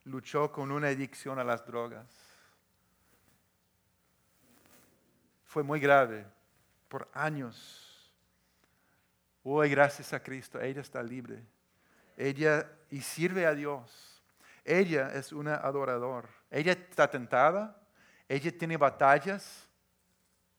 [0.06, 2.08] luchó con una adicción a las drogas.
[5.46, 6.26] Fue muy grave
[6.88, 8.12] por años.
[9.44, 11.44] Hoy, gracias a Cristo, ella está libre.
[12.18, 14.22] Ella y sirve a Dios.
[14.66, 16.28] Ella es una adorador.
[16.52, 17.82] Ella está tentada.
[18.28, 19.68] Ella tiene batallas.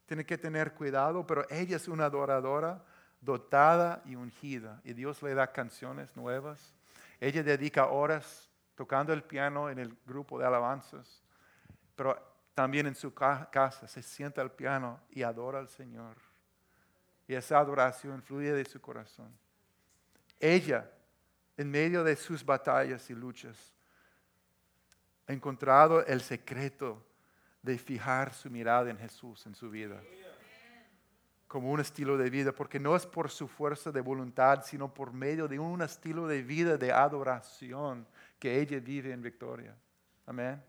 [0.07, 2.85] Tiene que tener cuidado, pero ella es una adoradora
[3.21, 4.81] dotada y ungida.
[4.85, 6.75] Y Dios le da canciones nuevas.
[7.21, 11.23] Ella dedica horas tocando el piano en el grupo de alabanzas,
[11.95, 12.19] pero
[12.55, 16.17] también en su casa se sienta al piano y adora al Señor.
[17.29, 19.33] Y esa adoración fluye de su corazón.
[20.39, 20.91] Ella,
[21.57, 23.75] en medio de sus batallas y luchas,
[25.27, 27.05] ha encontrado el secreto
[27.63, 30.01] de fijar su mirada en Jesús en su vida
[31.51, 35.13] como un estilo de vida, porque no es por su fuerza de voluntad, sino por
[35.13, 38.07] medio de un estilo de vida de adoración
[38.39, 39.75] que ella vive en victoria.
[40.27, 40.63] Amén.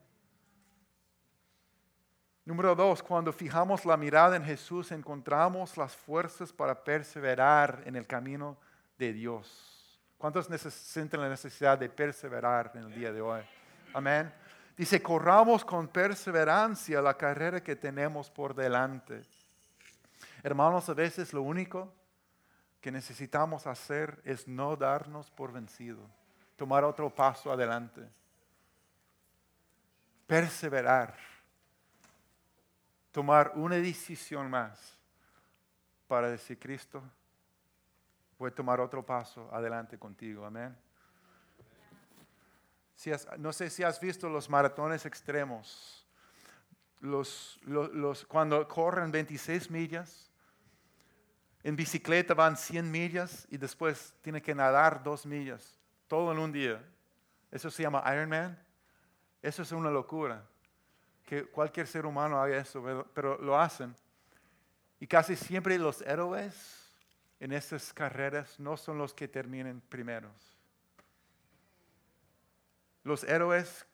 [2.43, 8.07] Número dos, cuando fijamos la mirada en Jesús, encontramos las fuerzas para perseverar en el
[8.07, 8.57] camino
[8.97, 10.01] de Dios.
[10.17, 13.41] ¿Cuántos sienten la necesidad de perseverar en el día de hoy?
[13.93, 14.33] Amén.
[14.75, 19.21] Dice, corramos con perseverancia la carrera que tenemos por delante.
[20.43, 21.93] Hermanos, a veces lo único
[22.79, 26.09] que necesitamos hacer es no darnos por vencido,
[26.55, 28.09] tomar otro paso adelante,
[30.25, 31.15] perseverar,
[33.11, 34.97] tomar una decisión más
[36.07, 37.03] para decir, Cristo,
[38.37, 40.45] voy a tomar otro paso adelante contigo.
[40.45, 40.75] Amén.
[43.37, 46.00] no sé si has visto los maratones extremos,
[47.01, 47.59] los,
[48.27, 50.31] cuando corren 26 millas
[51.63, 56.51] en bicicleta van 100 millas y después tiene que nadar 2 millas, todo en un
[56.51, 56.83] día.
[57.51, 58.57] Eso se llama Ironman.
[59.41, 60.43] Eso es una locura.
[61.23, 62.83] Que cualquier ser humano haga eso,
[63.13, 63.95] pero, lo hacen.
[64.99, 66.95] Y casi siempre los héroes
[67.39, 70.31] en esas carreras no son los que terminen primeros.
[73.03, 73.85] Los héroes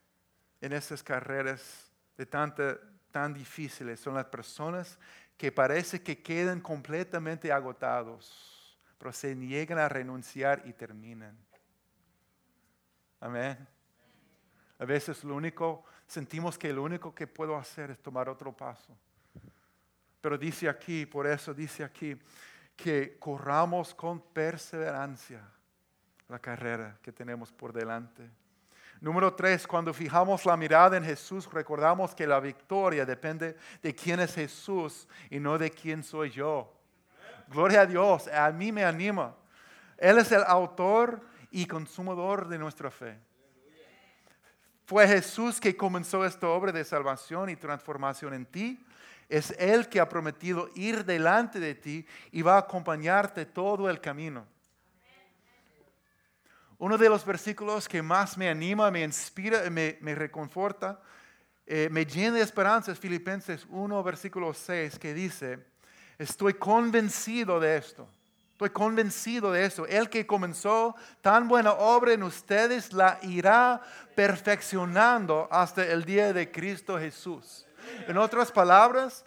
[0.61, 2.77] en esas carreras de tanta,
[3.17, 4.99] tan difíciles son las personas
[5.35, 11.35] que parece que quedan completamente agotados, pero se niegan a renunciar y terminan.
[13.19, 13.67] Amén.
[14.77, 18.95] A veces lo único, sentimos que lo único que puedo hacer es tomar otro paso.
[20.21, 22.15] Pero dice aquí, por eso dice aquí,
[22.75, 25.41] que corramos con perseverancia
[26.27, 28.29] la carrera que tenemos por delante.
[28.99, 34.19] Número tres, cuando fijamos la mirada en Jesús, recordamos que la victoria depende de quién
[34.19, 36.73] es Jesús y no de quién soy yo.
[37.47, 39.35] Gloria a Dios, a mí me anima.
[39.97, 41.21] Él es el autor
[41.51, 43.19] y consumador de nuestra fe.
[44.85, 48.85] Fue Jesús que comenzó esta obra de salvación y transformación en ti.
[49.29, 53.99] Es Él que ha prometido ir delante de ti y va a acompañarte todo el
[53.99, 54.47] camino.
[56.79, 60.99] Uno de los versículos que más me anima, me inspira, me, me reconforta,
[61.65, 65.59] eh, me llena de esperanza es Filipenses 1, versículo 6, que dice,
[66.17, 68.07] estoy convencido de esto.
[68.57, 69.85] Estoy convencido de eso.
[69.85, 73.81] El que comenzó tan buena obra en ustedes la irá
[74.15, 77.66] perfeccionando hasta el día de Cristo Jesús.
[78.07, 79.25] En otras palabras,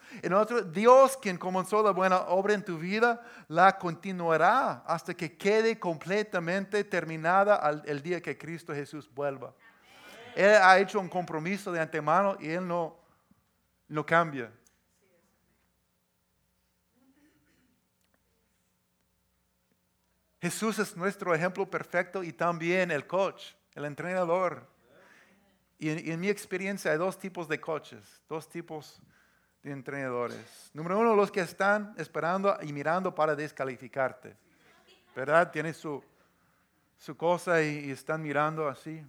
[0.73, 6.83] Dios quien comenzó la buena obra en tu vida, la continuará hasta que quede completamente
[6.85, 9.55] terminada el día que Cristo Jesús vuelva.
[10.35, 12.97] Él ha hecho un compromiso de antemano y Él no,
[13.89, 14.51] no cambia.
[20.41, 24.67] Jesús es nuestro ejemplo perfecto y también el coach, el entrenador.
[25.83, 29.01] Y en, mi experiencia hay dos tipos de coches, dos tipos
[29.63, 30.71] de entrenadores.
[30.75, 34.37] Número uno, los que están esperando y mirando para descalificarte.
[35.17, 35.51] ¿Verdad?
[35.51, 36.05] Tiene su,
[36.99, 39.03] su cosa y, están mirando así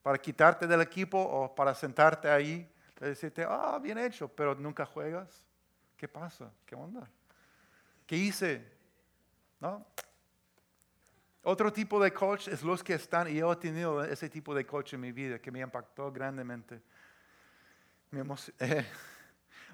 [0.00, 2.70] para quitarte del equipo o para sentarte ahí
[3.00, 5.42] y decirte, ah, bien hecho, pero nunca juegas.
[5.96, 6.48] ¿Qué pasa?
[6.64, 7.10] ¿Qué onda?
[8.06, 8.64] ¿Qué hice?
[9.58, 9.84] ¿No?
[11.50, 14.66] Otro tipo de coach es los que están, y yo he tenido ese tipo de
[14.66, 16.80] coach en mi vida que me impactó grandemente.
[18.58, 18.86] Eh,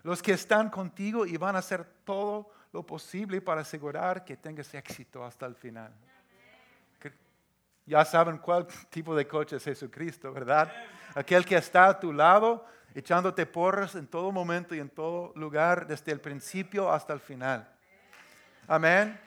[0.03, 4.75] los que están contigo y van a hacer todo lo posible para asegurar que tengas
[4.75, 5.93] éxito hasta el final.
[7.87, 10.73] Ya saben cuál tipo de coach es Jesucristo, ¿verdad?
[11.15, 15.87] Aquel que está a tu lado, echándote porras en todo momento y en todo lugar,
[15.87, 17.69] desde el principio hasta el final.
[18.69, 19.24] Amén.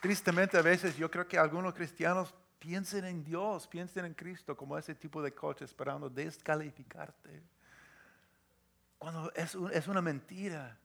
[0.00, 4.76] Tristemente a veces yo creo que algunos cristianos piensen en Dios, piensen en Cristo como
[4.78, 7.42] ese tipo de coach esperando descalificarte.
[8.98, 10.78] Cuando es, es una mentira.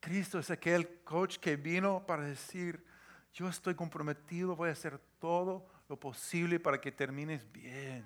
[0.00, 2.84] Cristo es aquel coach que vino para decir,
[3.32, 8.04] yo estoy comprometido, voy a hacer todo lo posible para que termines bien.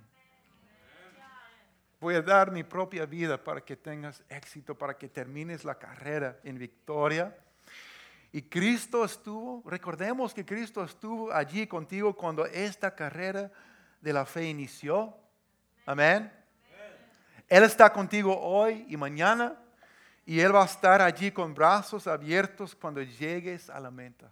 [1.99, 6.39] Voy a dar mi propia vida para que tengas éxito, para que termines la carrera
[6.45, 7.37] en victoria.
[8.33, 13.51] Y Cristo estuvo, recordemos que Cristo estuvo allí contigo cuando esta carrera
[14.01, 15.17] de la fe inició.
[15.87, 16.33] Amén.
[17.49, 19.57] Él está contigo hoy y mañana
[20.25, 24.31] y Él va a estar allí con brazos abiertos cuando llegues a la meta.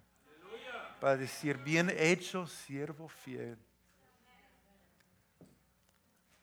[1.00, 3.56] Para decir, bien hecho, siervo fiel.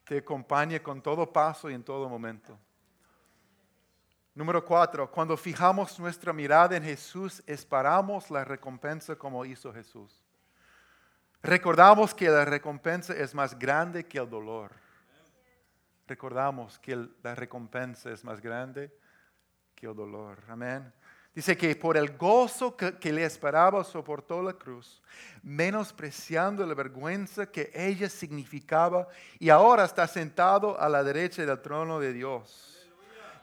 [0.05, 2.57] Te acompañe con todo paso y en todo momento.
[4.33, 10.23] Número cuatro, cuando fijamos nuestra mirada en Jesús, esperamos la recompensa como hizo Jesús.
[11.43, 14.71] Recordamos que la recompensa es más grande que el dolor.
[16.07, 18.95] Recordamos que la recompensa es más grande
[19.75, 20.37] que el dolor.
[20.47, 20.93] Amén.
[21.33, 25.01] Dice que por el gozo que, le esperaba soportó la cruz,
[25.41, 29.07] menospreciando la vergüenza que ella significaba
[29.39, 32.70] y ahora está sentado a la derecha del trono de Dios.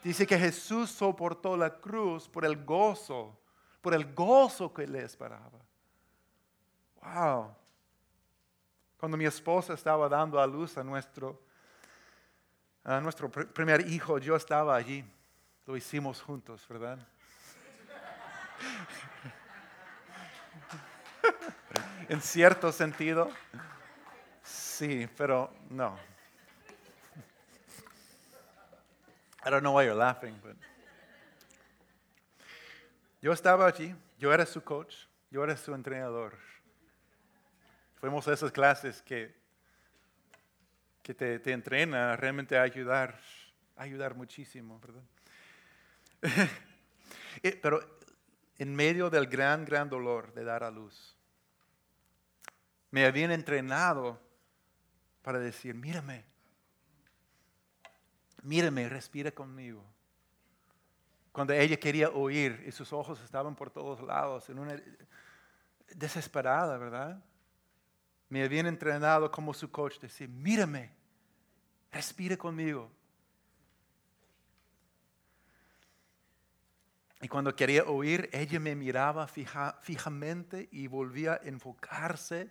[0.03, 3.37] Dice que Jesús soportó la cruz por el gozo,
[3.81, 5.59] por el gozo que le esperaba.
[7.01, 7.53] Wow.
[8.97, 11.41] Cuando mi esposa estaba dando a luz a nuestro,
[12.83, 15.03] a nuestro primer hijo, yo estaba allí.
[15.65, 16.99] Lo hicimos juntos, ¿verdad?
[22.09, 23.29] en cierto sentido,
[24.41, 25.95] sí, pero no.
[29.49, 30.55] I don't know why you're laughing, but
[33.19, 34.93] yo estaba allí, yo era su coach,
[35.31, 36.37] yo era su entrenador.
[37.95, 39.35] Fuimos a esas clases que,
[41.01, 43.19] que te, te entrena realmente a ayudar,
[43.75, 45.03] a ayudar muchísimo, ¿verdad?
[47.41, 47.79] Eh, pero
[48.57, 51.15] en medio del gran, gran dolor de dar a luz,
[52.91, 54.19] me habían entrenado
[55.21, 56.25] para decir, mírame,
[58.43, 59.83] mírame, respira conmigo.
[61.31, 64.81] Cuando ella quería oír y sus ojos estaban por todos lados, en una
[65.95, 67.23] desesperada, ¿verdad?
[68.29, 70.91] Me habían entrenado como su coach, decir, mírame,
[71.91, 72.91] respira conmigo.
[77.21, 82.49] Y cuando quería oír, ella me miraba fijamente y volvía a enfocarse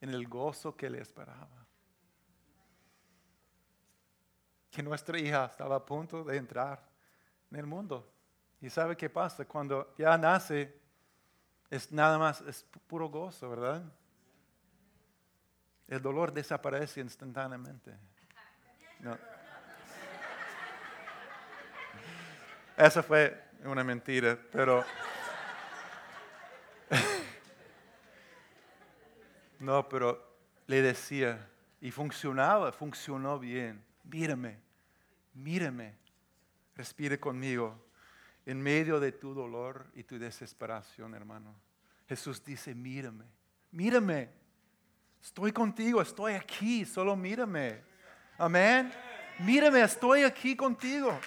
[0.00, 1.57] en el gozo que le esperaba.
[4.82, 6.82] Nuestra hija estaba a punto de entrar
[7.50, 8.10] en el mundo.
[8.60, 10.80] Y sabe qué pasa cuando ya nace,
[11.70, 13.82] es nada más, es puro gozo, ¿verdad?
[15.86, 17.94] El dolor desaparece instantáneamente.
[19.00, 19.18] No.
[22.76, 24.84] Eso fue una mentira, pero...
[29.58, 31.48] no, pero le decía,
[31.80, 33.82] y funcionaba, funcionó bien.
[34.04, 34.67] Mírame,
[35.34, 35.96] mírame,
[36.74, 37.84] respire conmigo
[38.46, 41.54] en medio de tu dolor y tu desesperación, hermano.
[42.08, 43.24] Jesús dice, mírame,
[43.70, 44.30] mírame,
[45.22, 47.82] estoy contigo, estoy aquí, solo mírame.
[48.38, 48.92] Amén.
[49.40, 51.18] Mírame, estoy aquí contigo.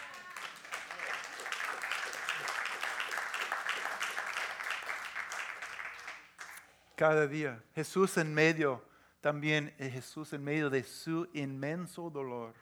[7.01, 7.59] cada día.
[7.73, 8.85] Jesús en medio,
[9.21, 12.53] también eh, Jesús en medio de su inmenso dolor,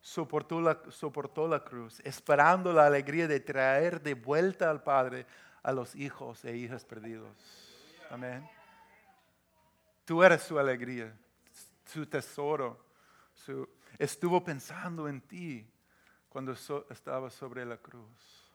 [0.00, 5.26] soportó la, soportó la cruz, esperando la alegría de traer de vuelta al Padre
[5.62, 7.36] a los hijos e hijas perdidos.
[8.10, 8.48] Amén.
[10.04, 11.14] Tú eres su alegría,
[11.84, 12.82] su tesoro.
[13.98, 15.70] estuvo pensando en ti
[16.28, 18.48] cuando estaba sobre la cruz.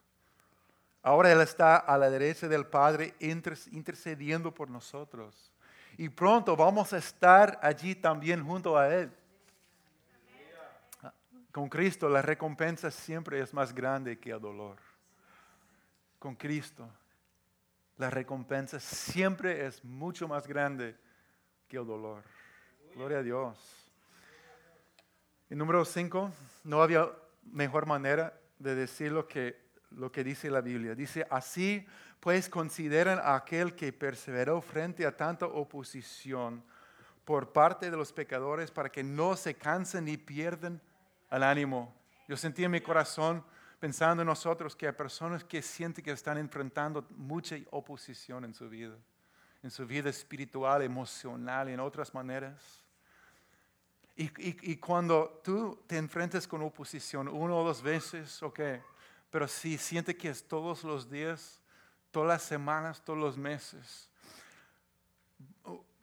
[1.04, 5.52] Ahora Él está a la derecha del Padre intercediendo por nosotros.
[5.98, 9.12] Y pronto vamos a estar allí también junto a Él.
[11.54, 14.76] Con Cristo la recompensa siempre es más grande que el dolor.
[16.18, 16.90] con Cristo,
[17.98, 20.96] la recompensa siempre es mucho más grande
[21.68, 22.24] que el dolor.
[22.96, 23.92] Gloria a Dios.
[25.48, 26.32] Y número cinco,
[26.64, 27.08] no había
[27.44, 30.96] mejor manera de decir lo que, lo que dice la Biblia.
[30.96, 31.86] Dice, así
[32.20, 36.64] pues consideran a aquel que perseveró frente a tanta oposición
[37.24, 40.82] por parte de los pecadores para que no se cansen ni pierdan
[41.38, 41.94] el ánimo.
[42.28, 43.44] Yo sentí en mi corazón
[43.80, 48.70] pensando en nosotros que hay personas que sienten que están enfrentando mucha oposición en su
[48.70, 48.96] vida,
[49.62, 52.84] en su vida espiritual, emocional y en otras maneras.
[54.16, 58.60] Y, cuando tú te enfrentas con oposición una o dos veces, ok,
[59.32, 61.60] pero si sientes que es todos los días,
[62.12, 64.08] todas las semanas, todos los meses,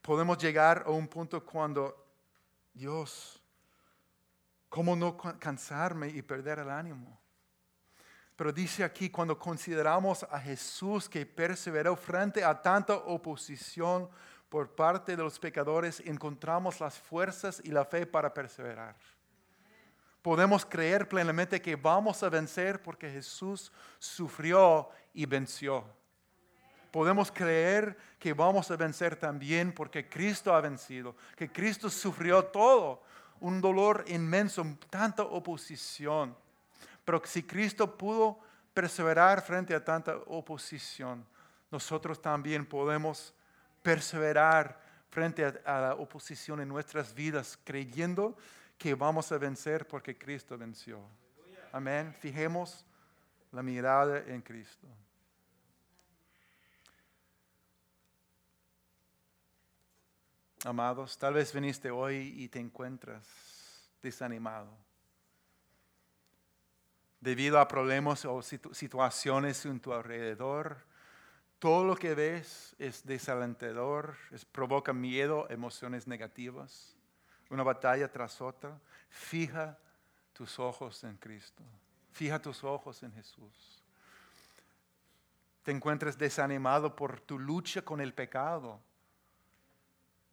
[0.03, 2.05] podemos llegar a un punto cuando,
[2.75, 3.40] Dios,
[4.71, 7.21] ¿cómo no cansarme y perder el ánimo?
[8.37, 14.09] Pero dice aquí, cuando consideramos a Jesús que perseveró frente a tanta oposición,
[14.49, 18.97] por parte de los pecadores encontramos las fuerzas y la fe para perseverar.
[20.23, 25.85] Podemos creer plenamente que vamos a vencer porque Jesús sufrió y venció.
[26.91, 33.03] Podemos creer que vamos a vencer también porque Cristo ha vencido, que Cristo sufrió todo,
[33.41, 36.37] un dolor inmenso, tanta oposición.
[37.05, 38.39] Pero si Cristo pudo
[38.73, 41.27] perseverar frente a tanta oposición,
[41.71, 43.35] nosotros también podemos
[43.83, 44.81] perseverar
[45.11, 48.37] frente a, la oposición en nuestras vidas, creyendo
[48.79, 51.01] que vamos a vencer porque Cristo venció.
[51.73, 52.15] Amén.
[52.21, 52.85] Fijemos
[53.53, 54.87] la mirada en Cristo.
[60.65, 63.27] Amados, tal vez viniste hoy y te encuentras
[64.03, 64.71] desanimado
[67.21, 70.91] debido a problemas o situaciones en tu alrededor
[71.61, 76.97] todo lo que ves es desalentador, es, provoca miedo, emociones negativas,
[77.51, 78.81] una batalla tras otra.
[79.11, 79.79] Fija
[80.33, 81.63] tus ojos en Cristo.
[82.13, 83.85] Fija tus ojos en Jesús.
[85.63, 88.81] Te encuentras desanimado por tu lucha con el pecado,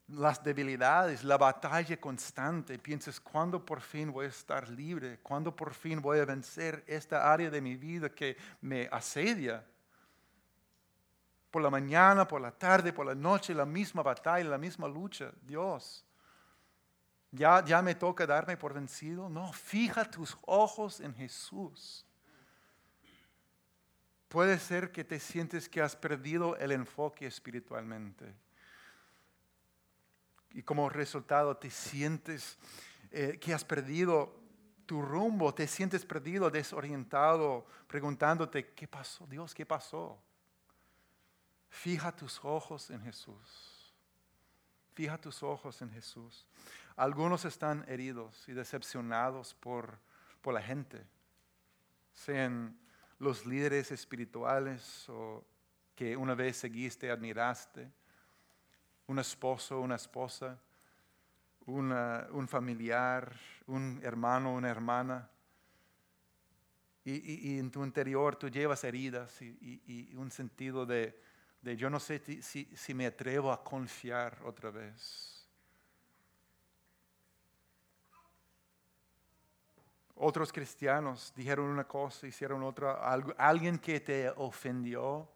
[0.07, 2.79] las debilidades, la batalla constante.
[2.79, 5.19] Piensas, ¿cuándo por fin voy a estar libre?
[5.21, 9.63] ¿Cuándo por fin voy a vencer esta área de mi vida que me asedia?
[11.57, 15.31] por la mañana, por la tarde, por la noche, la misma batalla, la misma lucha.
[15.41, 16.05] Dios,
[17.31, 19.29] ya, ya me toca darme por vencido.
[19.29, 22.05] No, fija tus ojos en Jesús.
[24.27, 28.35] Puede ser que te sientes que has perdido el enfoque espiritualmente.
[30.51, 32.57] Y como resultado te sientes
[33.11, 34.35] eh, que has perdido
[34.85, 39.27] tu rumbo, te sientes perdido, desorientado, preguntándote, ¿qué pasó?
[39.27, 40.17] Dios, ¿qué pasó?
[41.69, 43.93] Fija tus ojos en Jesús.
[44.93, 46.47] Fija tus ojos en Jesús.
[46.95, 49.99] Algunos están heridos y decepcionados por,
[50.41, 51.05] por la gente,
[52.13, 52.75] sean
[53.19, 55.45] los líderes espirituales o
[55.95, 57.91] que una vez seguiste, admiraste,
[59.07, 60.59] un esposo, una esposa,
[61.65, 63.35] un familiar,
[63.67, 65.29] un hermano, una hermana.
[67.03, 71.17] Y, en tu interior tú llevas heridas y un sentido de,
[71.61, 75.47] de yo no sé si, si me atrevo a confiar otra vez.
[80.15, 82.93] Otros cristianos dijeron una cosa, hicieron otra,
[83.37, 85.29] alguien que te ofendió.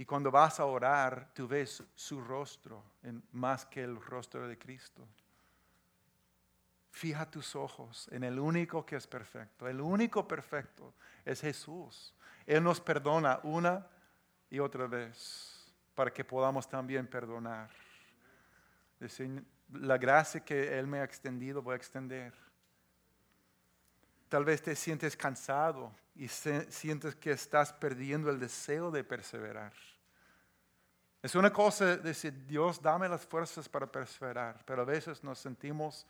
[0.00, 2.82] Y cuando vas a orar, tú ves su rostro
[3.32, 5.06] más que el rostro de Cristo.
[6.90, 9.68] Fija tus ojos en el único que es perfecto.
[9.68, 12.14] El único perfecto es Jesús.
[12.46, 13.86] Él nos perdona una
[14.48, 17.68] y otra vez para que podamos también perdonar.
[19.68, 22.32] la gracia que Él me ha extendido voy a extender.
[24.30, 29.72] Tal vez te sientes cansado y sientes que estás perdiendo el deseo de perseverar.
[31.20, 36.06] Es una cosa decir, Dios, dame las fuerzas para perseverar, pero a veces nos sentimos,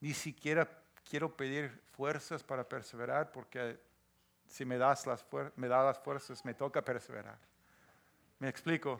[0.00, 0.66] ni siquiera
[1.08, 3.78] quiero pedir fuerzas para perseverar porque
[4.46, 5.22] si me das las,
[5.56, 7.38] me das las fuerzas me toca perseverar.
[8.38, 8.98] ¿Me explico?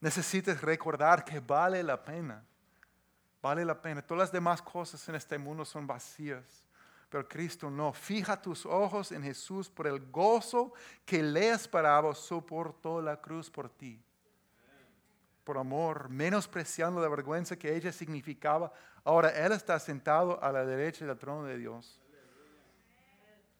[0.00, 2.44] Necesitas recordar que vale la pena.
[3.40, 4.02] Vale la pena.
[4.02, 6.64] Todas las demás cosas en este mundo son vacías.
[7.08, 7.92] Pero Cristo no.
[7.92, 10.72] Fija tus ojos en Jesús por el gozo
[11.04, 14.02] que le esperaba, soportó la cruz por ti.
[15.44, 18.70] Por amor, menospreciando la vergüenza que ella significaba.
[19.04, 21.98] Ahora Él está sentado a la derecha del trono de Dios.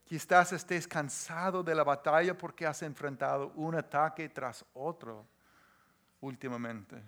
[0.05, 5.27] Quizás estés cansado de la batalla porque has enfrentado un ataque tras otro
[6.21, 7.03] últimamente.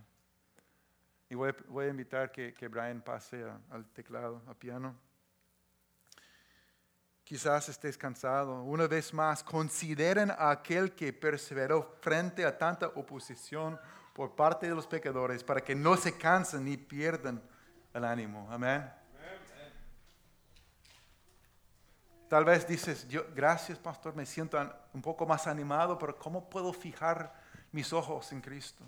[1.31, 1.55] Y voy,
[1.87, 4.97] a invitar que, que Brian pase al teclado, al piano.
[7.23, 8.65] Quizás estés cansado.
[8.65, 13.79] Una vez más, consideren a aquel que perseveró frente a tanta oposición
[14.13, 17.41] por parte de los pecadores para que no se cansen ni pierdan
[17.95, 18.49] el ánimo.
[18.51, 18.93] Amén.
[22.29, 24.59] Tal vez dices, yo, gracias pastor, me siento
[24.93, 27.33] un poco más animado, pero ¿cómo puedo fijar
[27.71, 28.85] mis ojos en Cristo?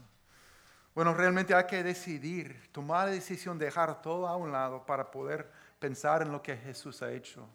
[0.94, 5.10] Bueno, realmente hay que decidir, tomar la decisión de dejar todo a un lado para
[5.10, 7.48] poder pensar en lo que Jesús ha hecho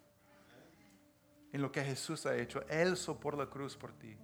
[1.52, 2.62] en lo que Jesús ha hecho.
[2.70, 4.16] Él soportó la cruz por ti.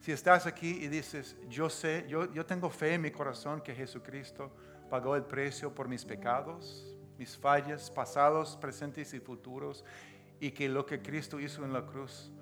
[0.00, 3.74] Si estás aquí y dices, yo sé, yo, yo tengo fe en mi corazón que
[3.74, 4.50] Jesucristo
[4.90, 9.84] pagó el precio por mis pecados, mis fallas pasados, presentes y futuros,
[10.40, 12.32] y que lo que Cristo hizo en la cruz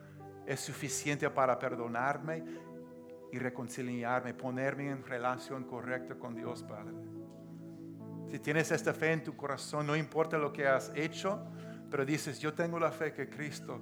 [0.47, 2.43] es suficiente para perdonarme
[3.33, 6.95] y reconciliarme, ponerme en relación correcta con Dios Padre.
[8.27, 11.41] Si tienes esta fe en tu corazón, no importa lo que has hecho,
[11.91, 13.81] pero dices, yo tengo la fe que Cristo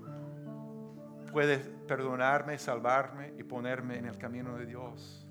[1.30, 5.26] puede perdonarme, salvarme y ponerme en el camino de Dios.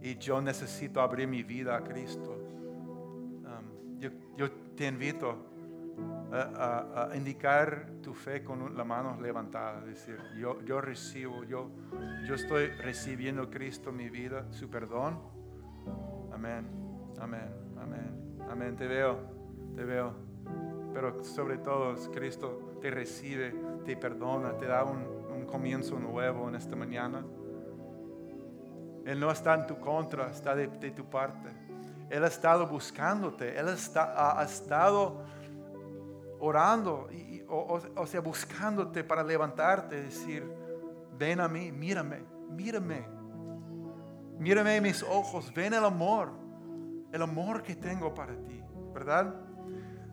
[0.00, 2.32] Y yo necesito abrir mi vida a Cristo.
[2.32, 4.00] Um,
[4.36, 5.51] yo, te invito
[6.32, 11.70] a, indicar tu fe con la mano levantada, decir, yo, yo recibo, yo,
[12.26, 15.20] yo estoy recibiendo Cristo en mi vida, su perdón.
[16.32, 16.66] Amén,
[17.20, 18.76] amén, amén, amén.
[18.76, 19.18] Te veo,
[19.76, 20.32] te veo
[20.92, 26.74] pero sobre todo Cristo te recibe, te perdona, te da un, comienzo nuevo en esta
[26.76, 27.22] mañana.
[29.04, 31.50] Él no está en tu contra, está de, tu parte.
[32.08, 35.24] Él ha estado buscándote, Él está, ha, estado
[36.42, 40.44] orando, y, o, sea, buscándote para levantarte, decir,
[41.16, 43.06] ven a mí, mírame, mírame,
[44.40, 46.32] mírame en mis ojos, ven el amor,
[47.12, 48.60] el amor que tengo para ti,
[48.92, 49.32] ¿verdad?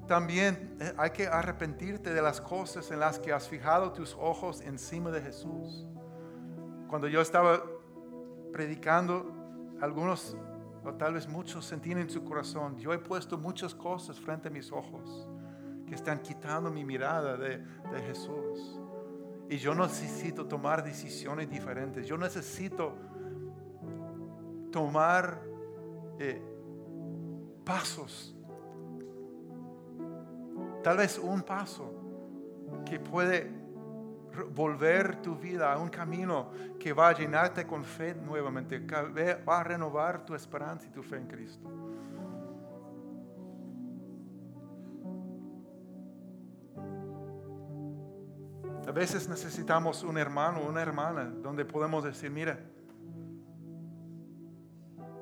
[0.08, 4.62] También eh, hay que arrepentirte de las cosas en las que has fijado tus ojos
[4.62, 5.88] encima de Jesús.
[6.88, 7.64] Cuando yo estaba
[8.54, 9.34] predicando,
[9.82, 10.38] algunos
[10.84, 14.52] o tal vez muchos sentían en su corazón, yo he puesto muchas cosas frente a
[14.52, 15.28] mis ojos
[15.90, 17.62] que están quitando mi mirada de,
[18.08, 18.80] Jesús.
[19.50, 22.06] Y yo necesito tomar decisiones diferentes.
[22.06, 22.96] Yo necesito
[24.72, 25.42] tomar
[26.20, 26.40] eh,
[27.66, 28.36] pasos
[30.84, 31.94] Tal vez un paso
[32.86, 33.52] que puede
[34.56, 39.60] volver tu vida a un camino que va a llenarte con fe nuevamente, que va
[39.60, 41.70] a renovar tu esperanza y tu fe en Cristo.
[48.90, 52.60] A veces necesitamos un hermano una hermana donde podemos decir, mira,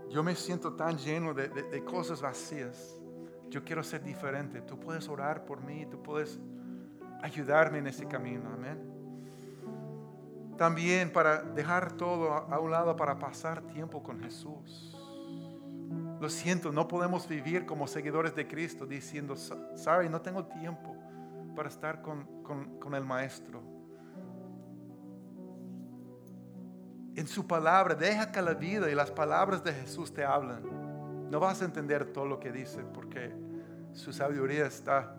[0.09, 2.97] yo me siento tan lleno de, de cosas vacías
[3.49, 4.61] yo quiero ser diferente.
[4.61, 6.39] Tú puedes orar por mí, tú puedes
[7.21, 8.49] ayudarme en ese camino.
[8.53, 8.79] Amén.
[10.57, 14.93] También para dejar todo a un lado para pasar tiempo con Jesús.
[16.19, 20.96] Lo siento, no podemos vivir como seguidores de Cristo diciendo, sorry, no tengo tiempo
[21.57, 23.63] para estar con, con el Maestro.
[27.15, 31.31] En su palabra, deja que la vida y las palabras de Jesús te hablen.
[31.31, 33.33] No vas a entender todo lo que dice porque
[33.91, 35.15] su sabiduría está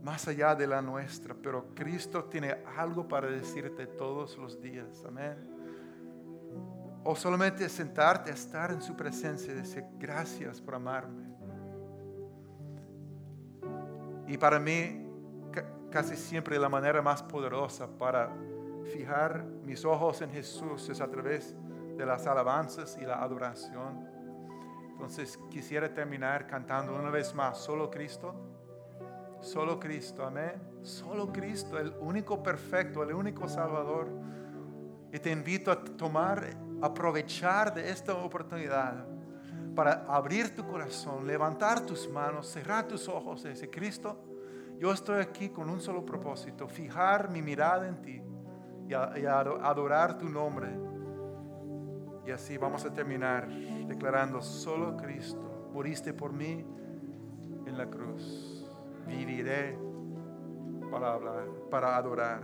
[0.00, 5.04] más allá de la nuestra, pero Cristo tiene algo para decirte todos los días.
[5.08, 5.36] Amén.
[7.02, 11.26] O solamente sentarte estar en su presencia y decir gracias por amarme.
[14.28, 15.07] Y para mí,
[15.90, 18.30] casi siempre la manera más poderosa para
[18.92, 21.54] fijar mis ojos en Jesús es a través
[21.96, 24.08] de las alabanzas y la adoración.
[24.92, 28.34] Entonces quisiera terminar cantando una vez más, solo Cristo,
[29.40, 34.08] solo Cristo, amén, solo Cristo, el único perfecto, el único Salvador.
[35.12, 39.06] Y te invito a tomar, aprovechar de esta oportunidad
[39.74, 44.27] para abrir tu corazón, levantar tus manos, cerrar tus ojos y decir, Cristo,
[44.78, 48.22] yo estoy aquí con un solo propósito, fijar mi mirada en ti
[48.88, 50.88] y adorar tu nombre
[52.28, 56.62] y así vamos a terminar declarando, solo Cristo, moriste por mí
[57.64, 58.70] en la cruz.
[59.06, 59.78] Viviré
[60.90, 62.42] para hablar, para adorar.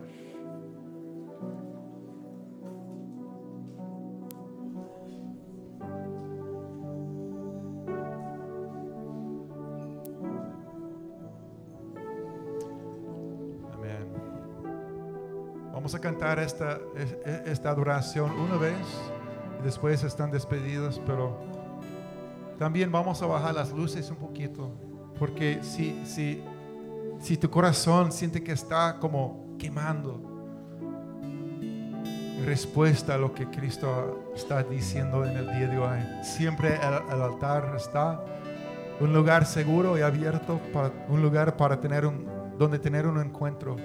[15.85, 18.73] Vamos a cantar esta, es- e- esta adoración una vez
[19.61, 21.37] y después están despedidos, pero
[22.59, 24.71] también vamos a bajar las luces un poquito,
[25.19, 26.43] porque si, si,
[27.21, 30.23] si tu corazón siente que está como quemando,
[32.47, 37.21] respuesta a lo que Cristo está diciendo en el día de hoy, siempre el, el
[37.21, 38.25] altar está
[39.01, 42.27] un lugar seguro y abierto, para, un lugar para tener un,
[42.57, 43.77] donde tener un encuentro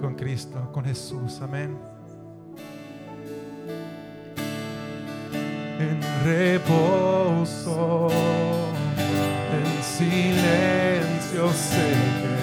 [0.00, 1.40] con Cristo, con Jesús.
[1.42, 1.76] Amén.
[5.78, 8.08] En reposo,
[9.52, 12.36] en silencio sé que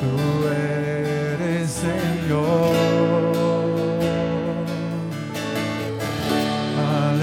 [0.00, 2.74] tú eres Señor.
[6.76, 7.20] Al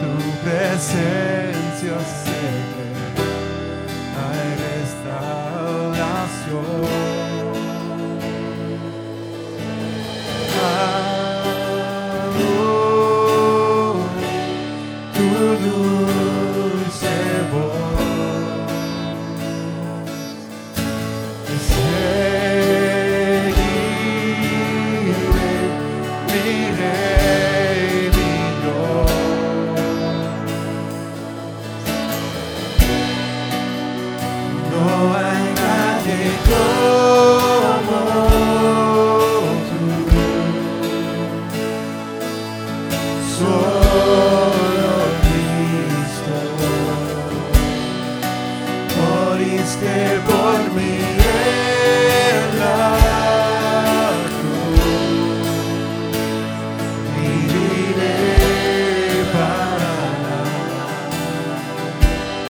[0.00, 0.12] tu
[0.44, 1.31] presencia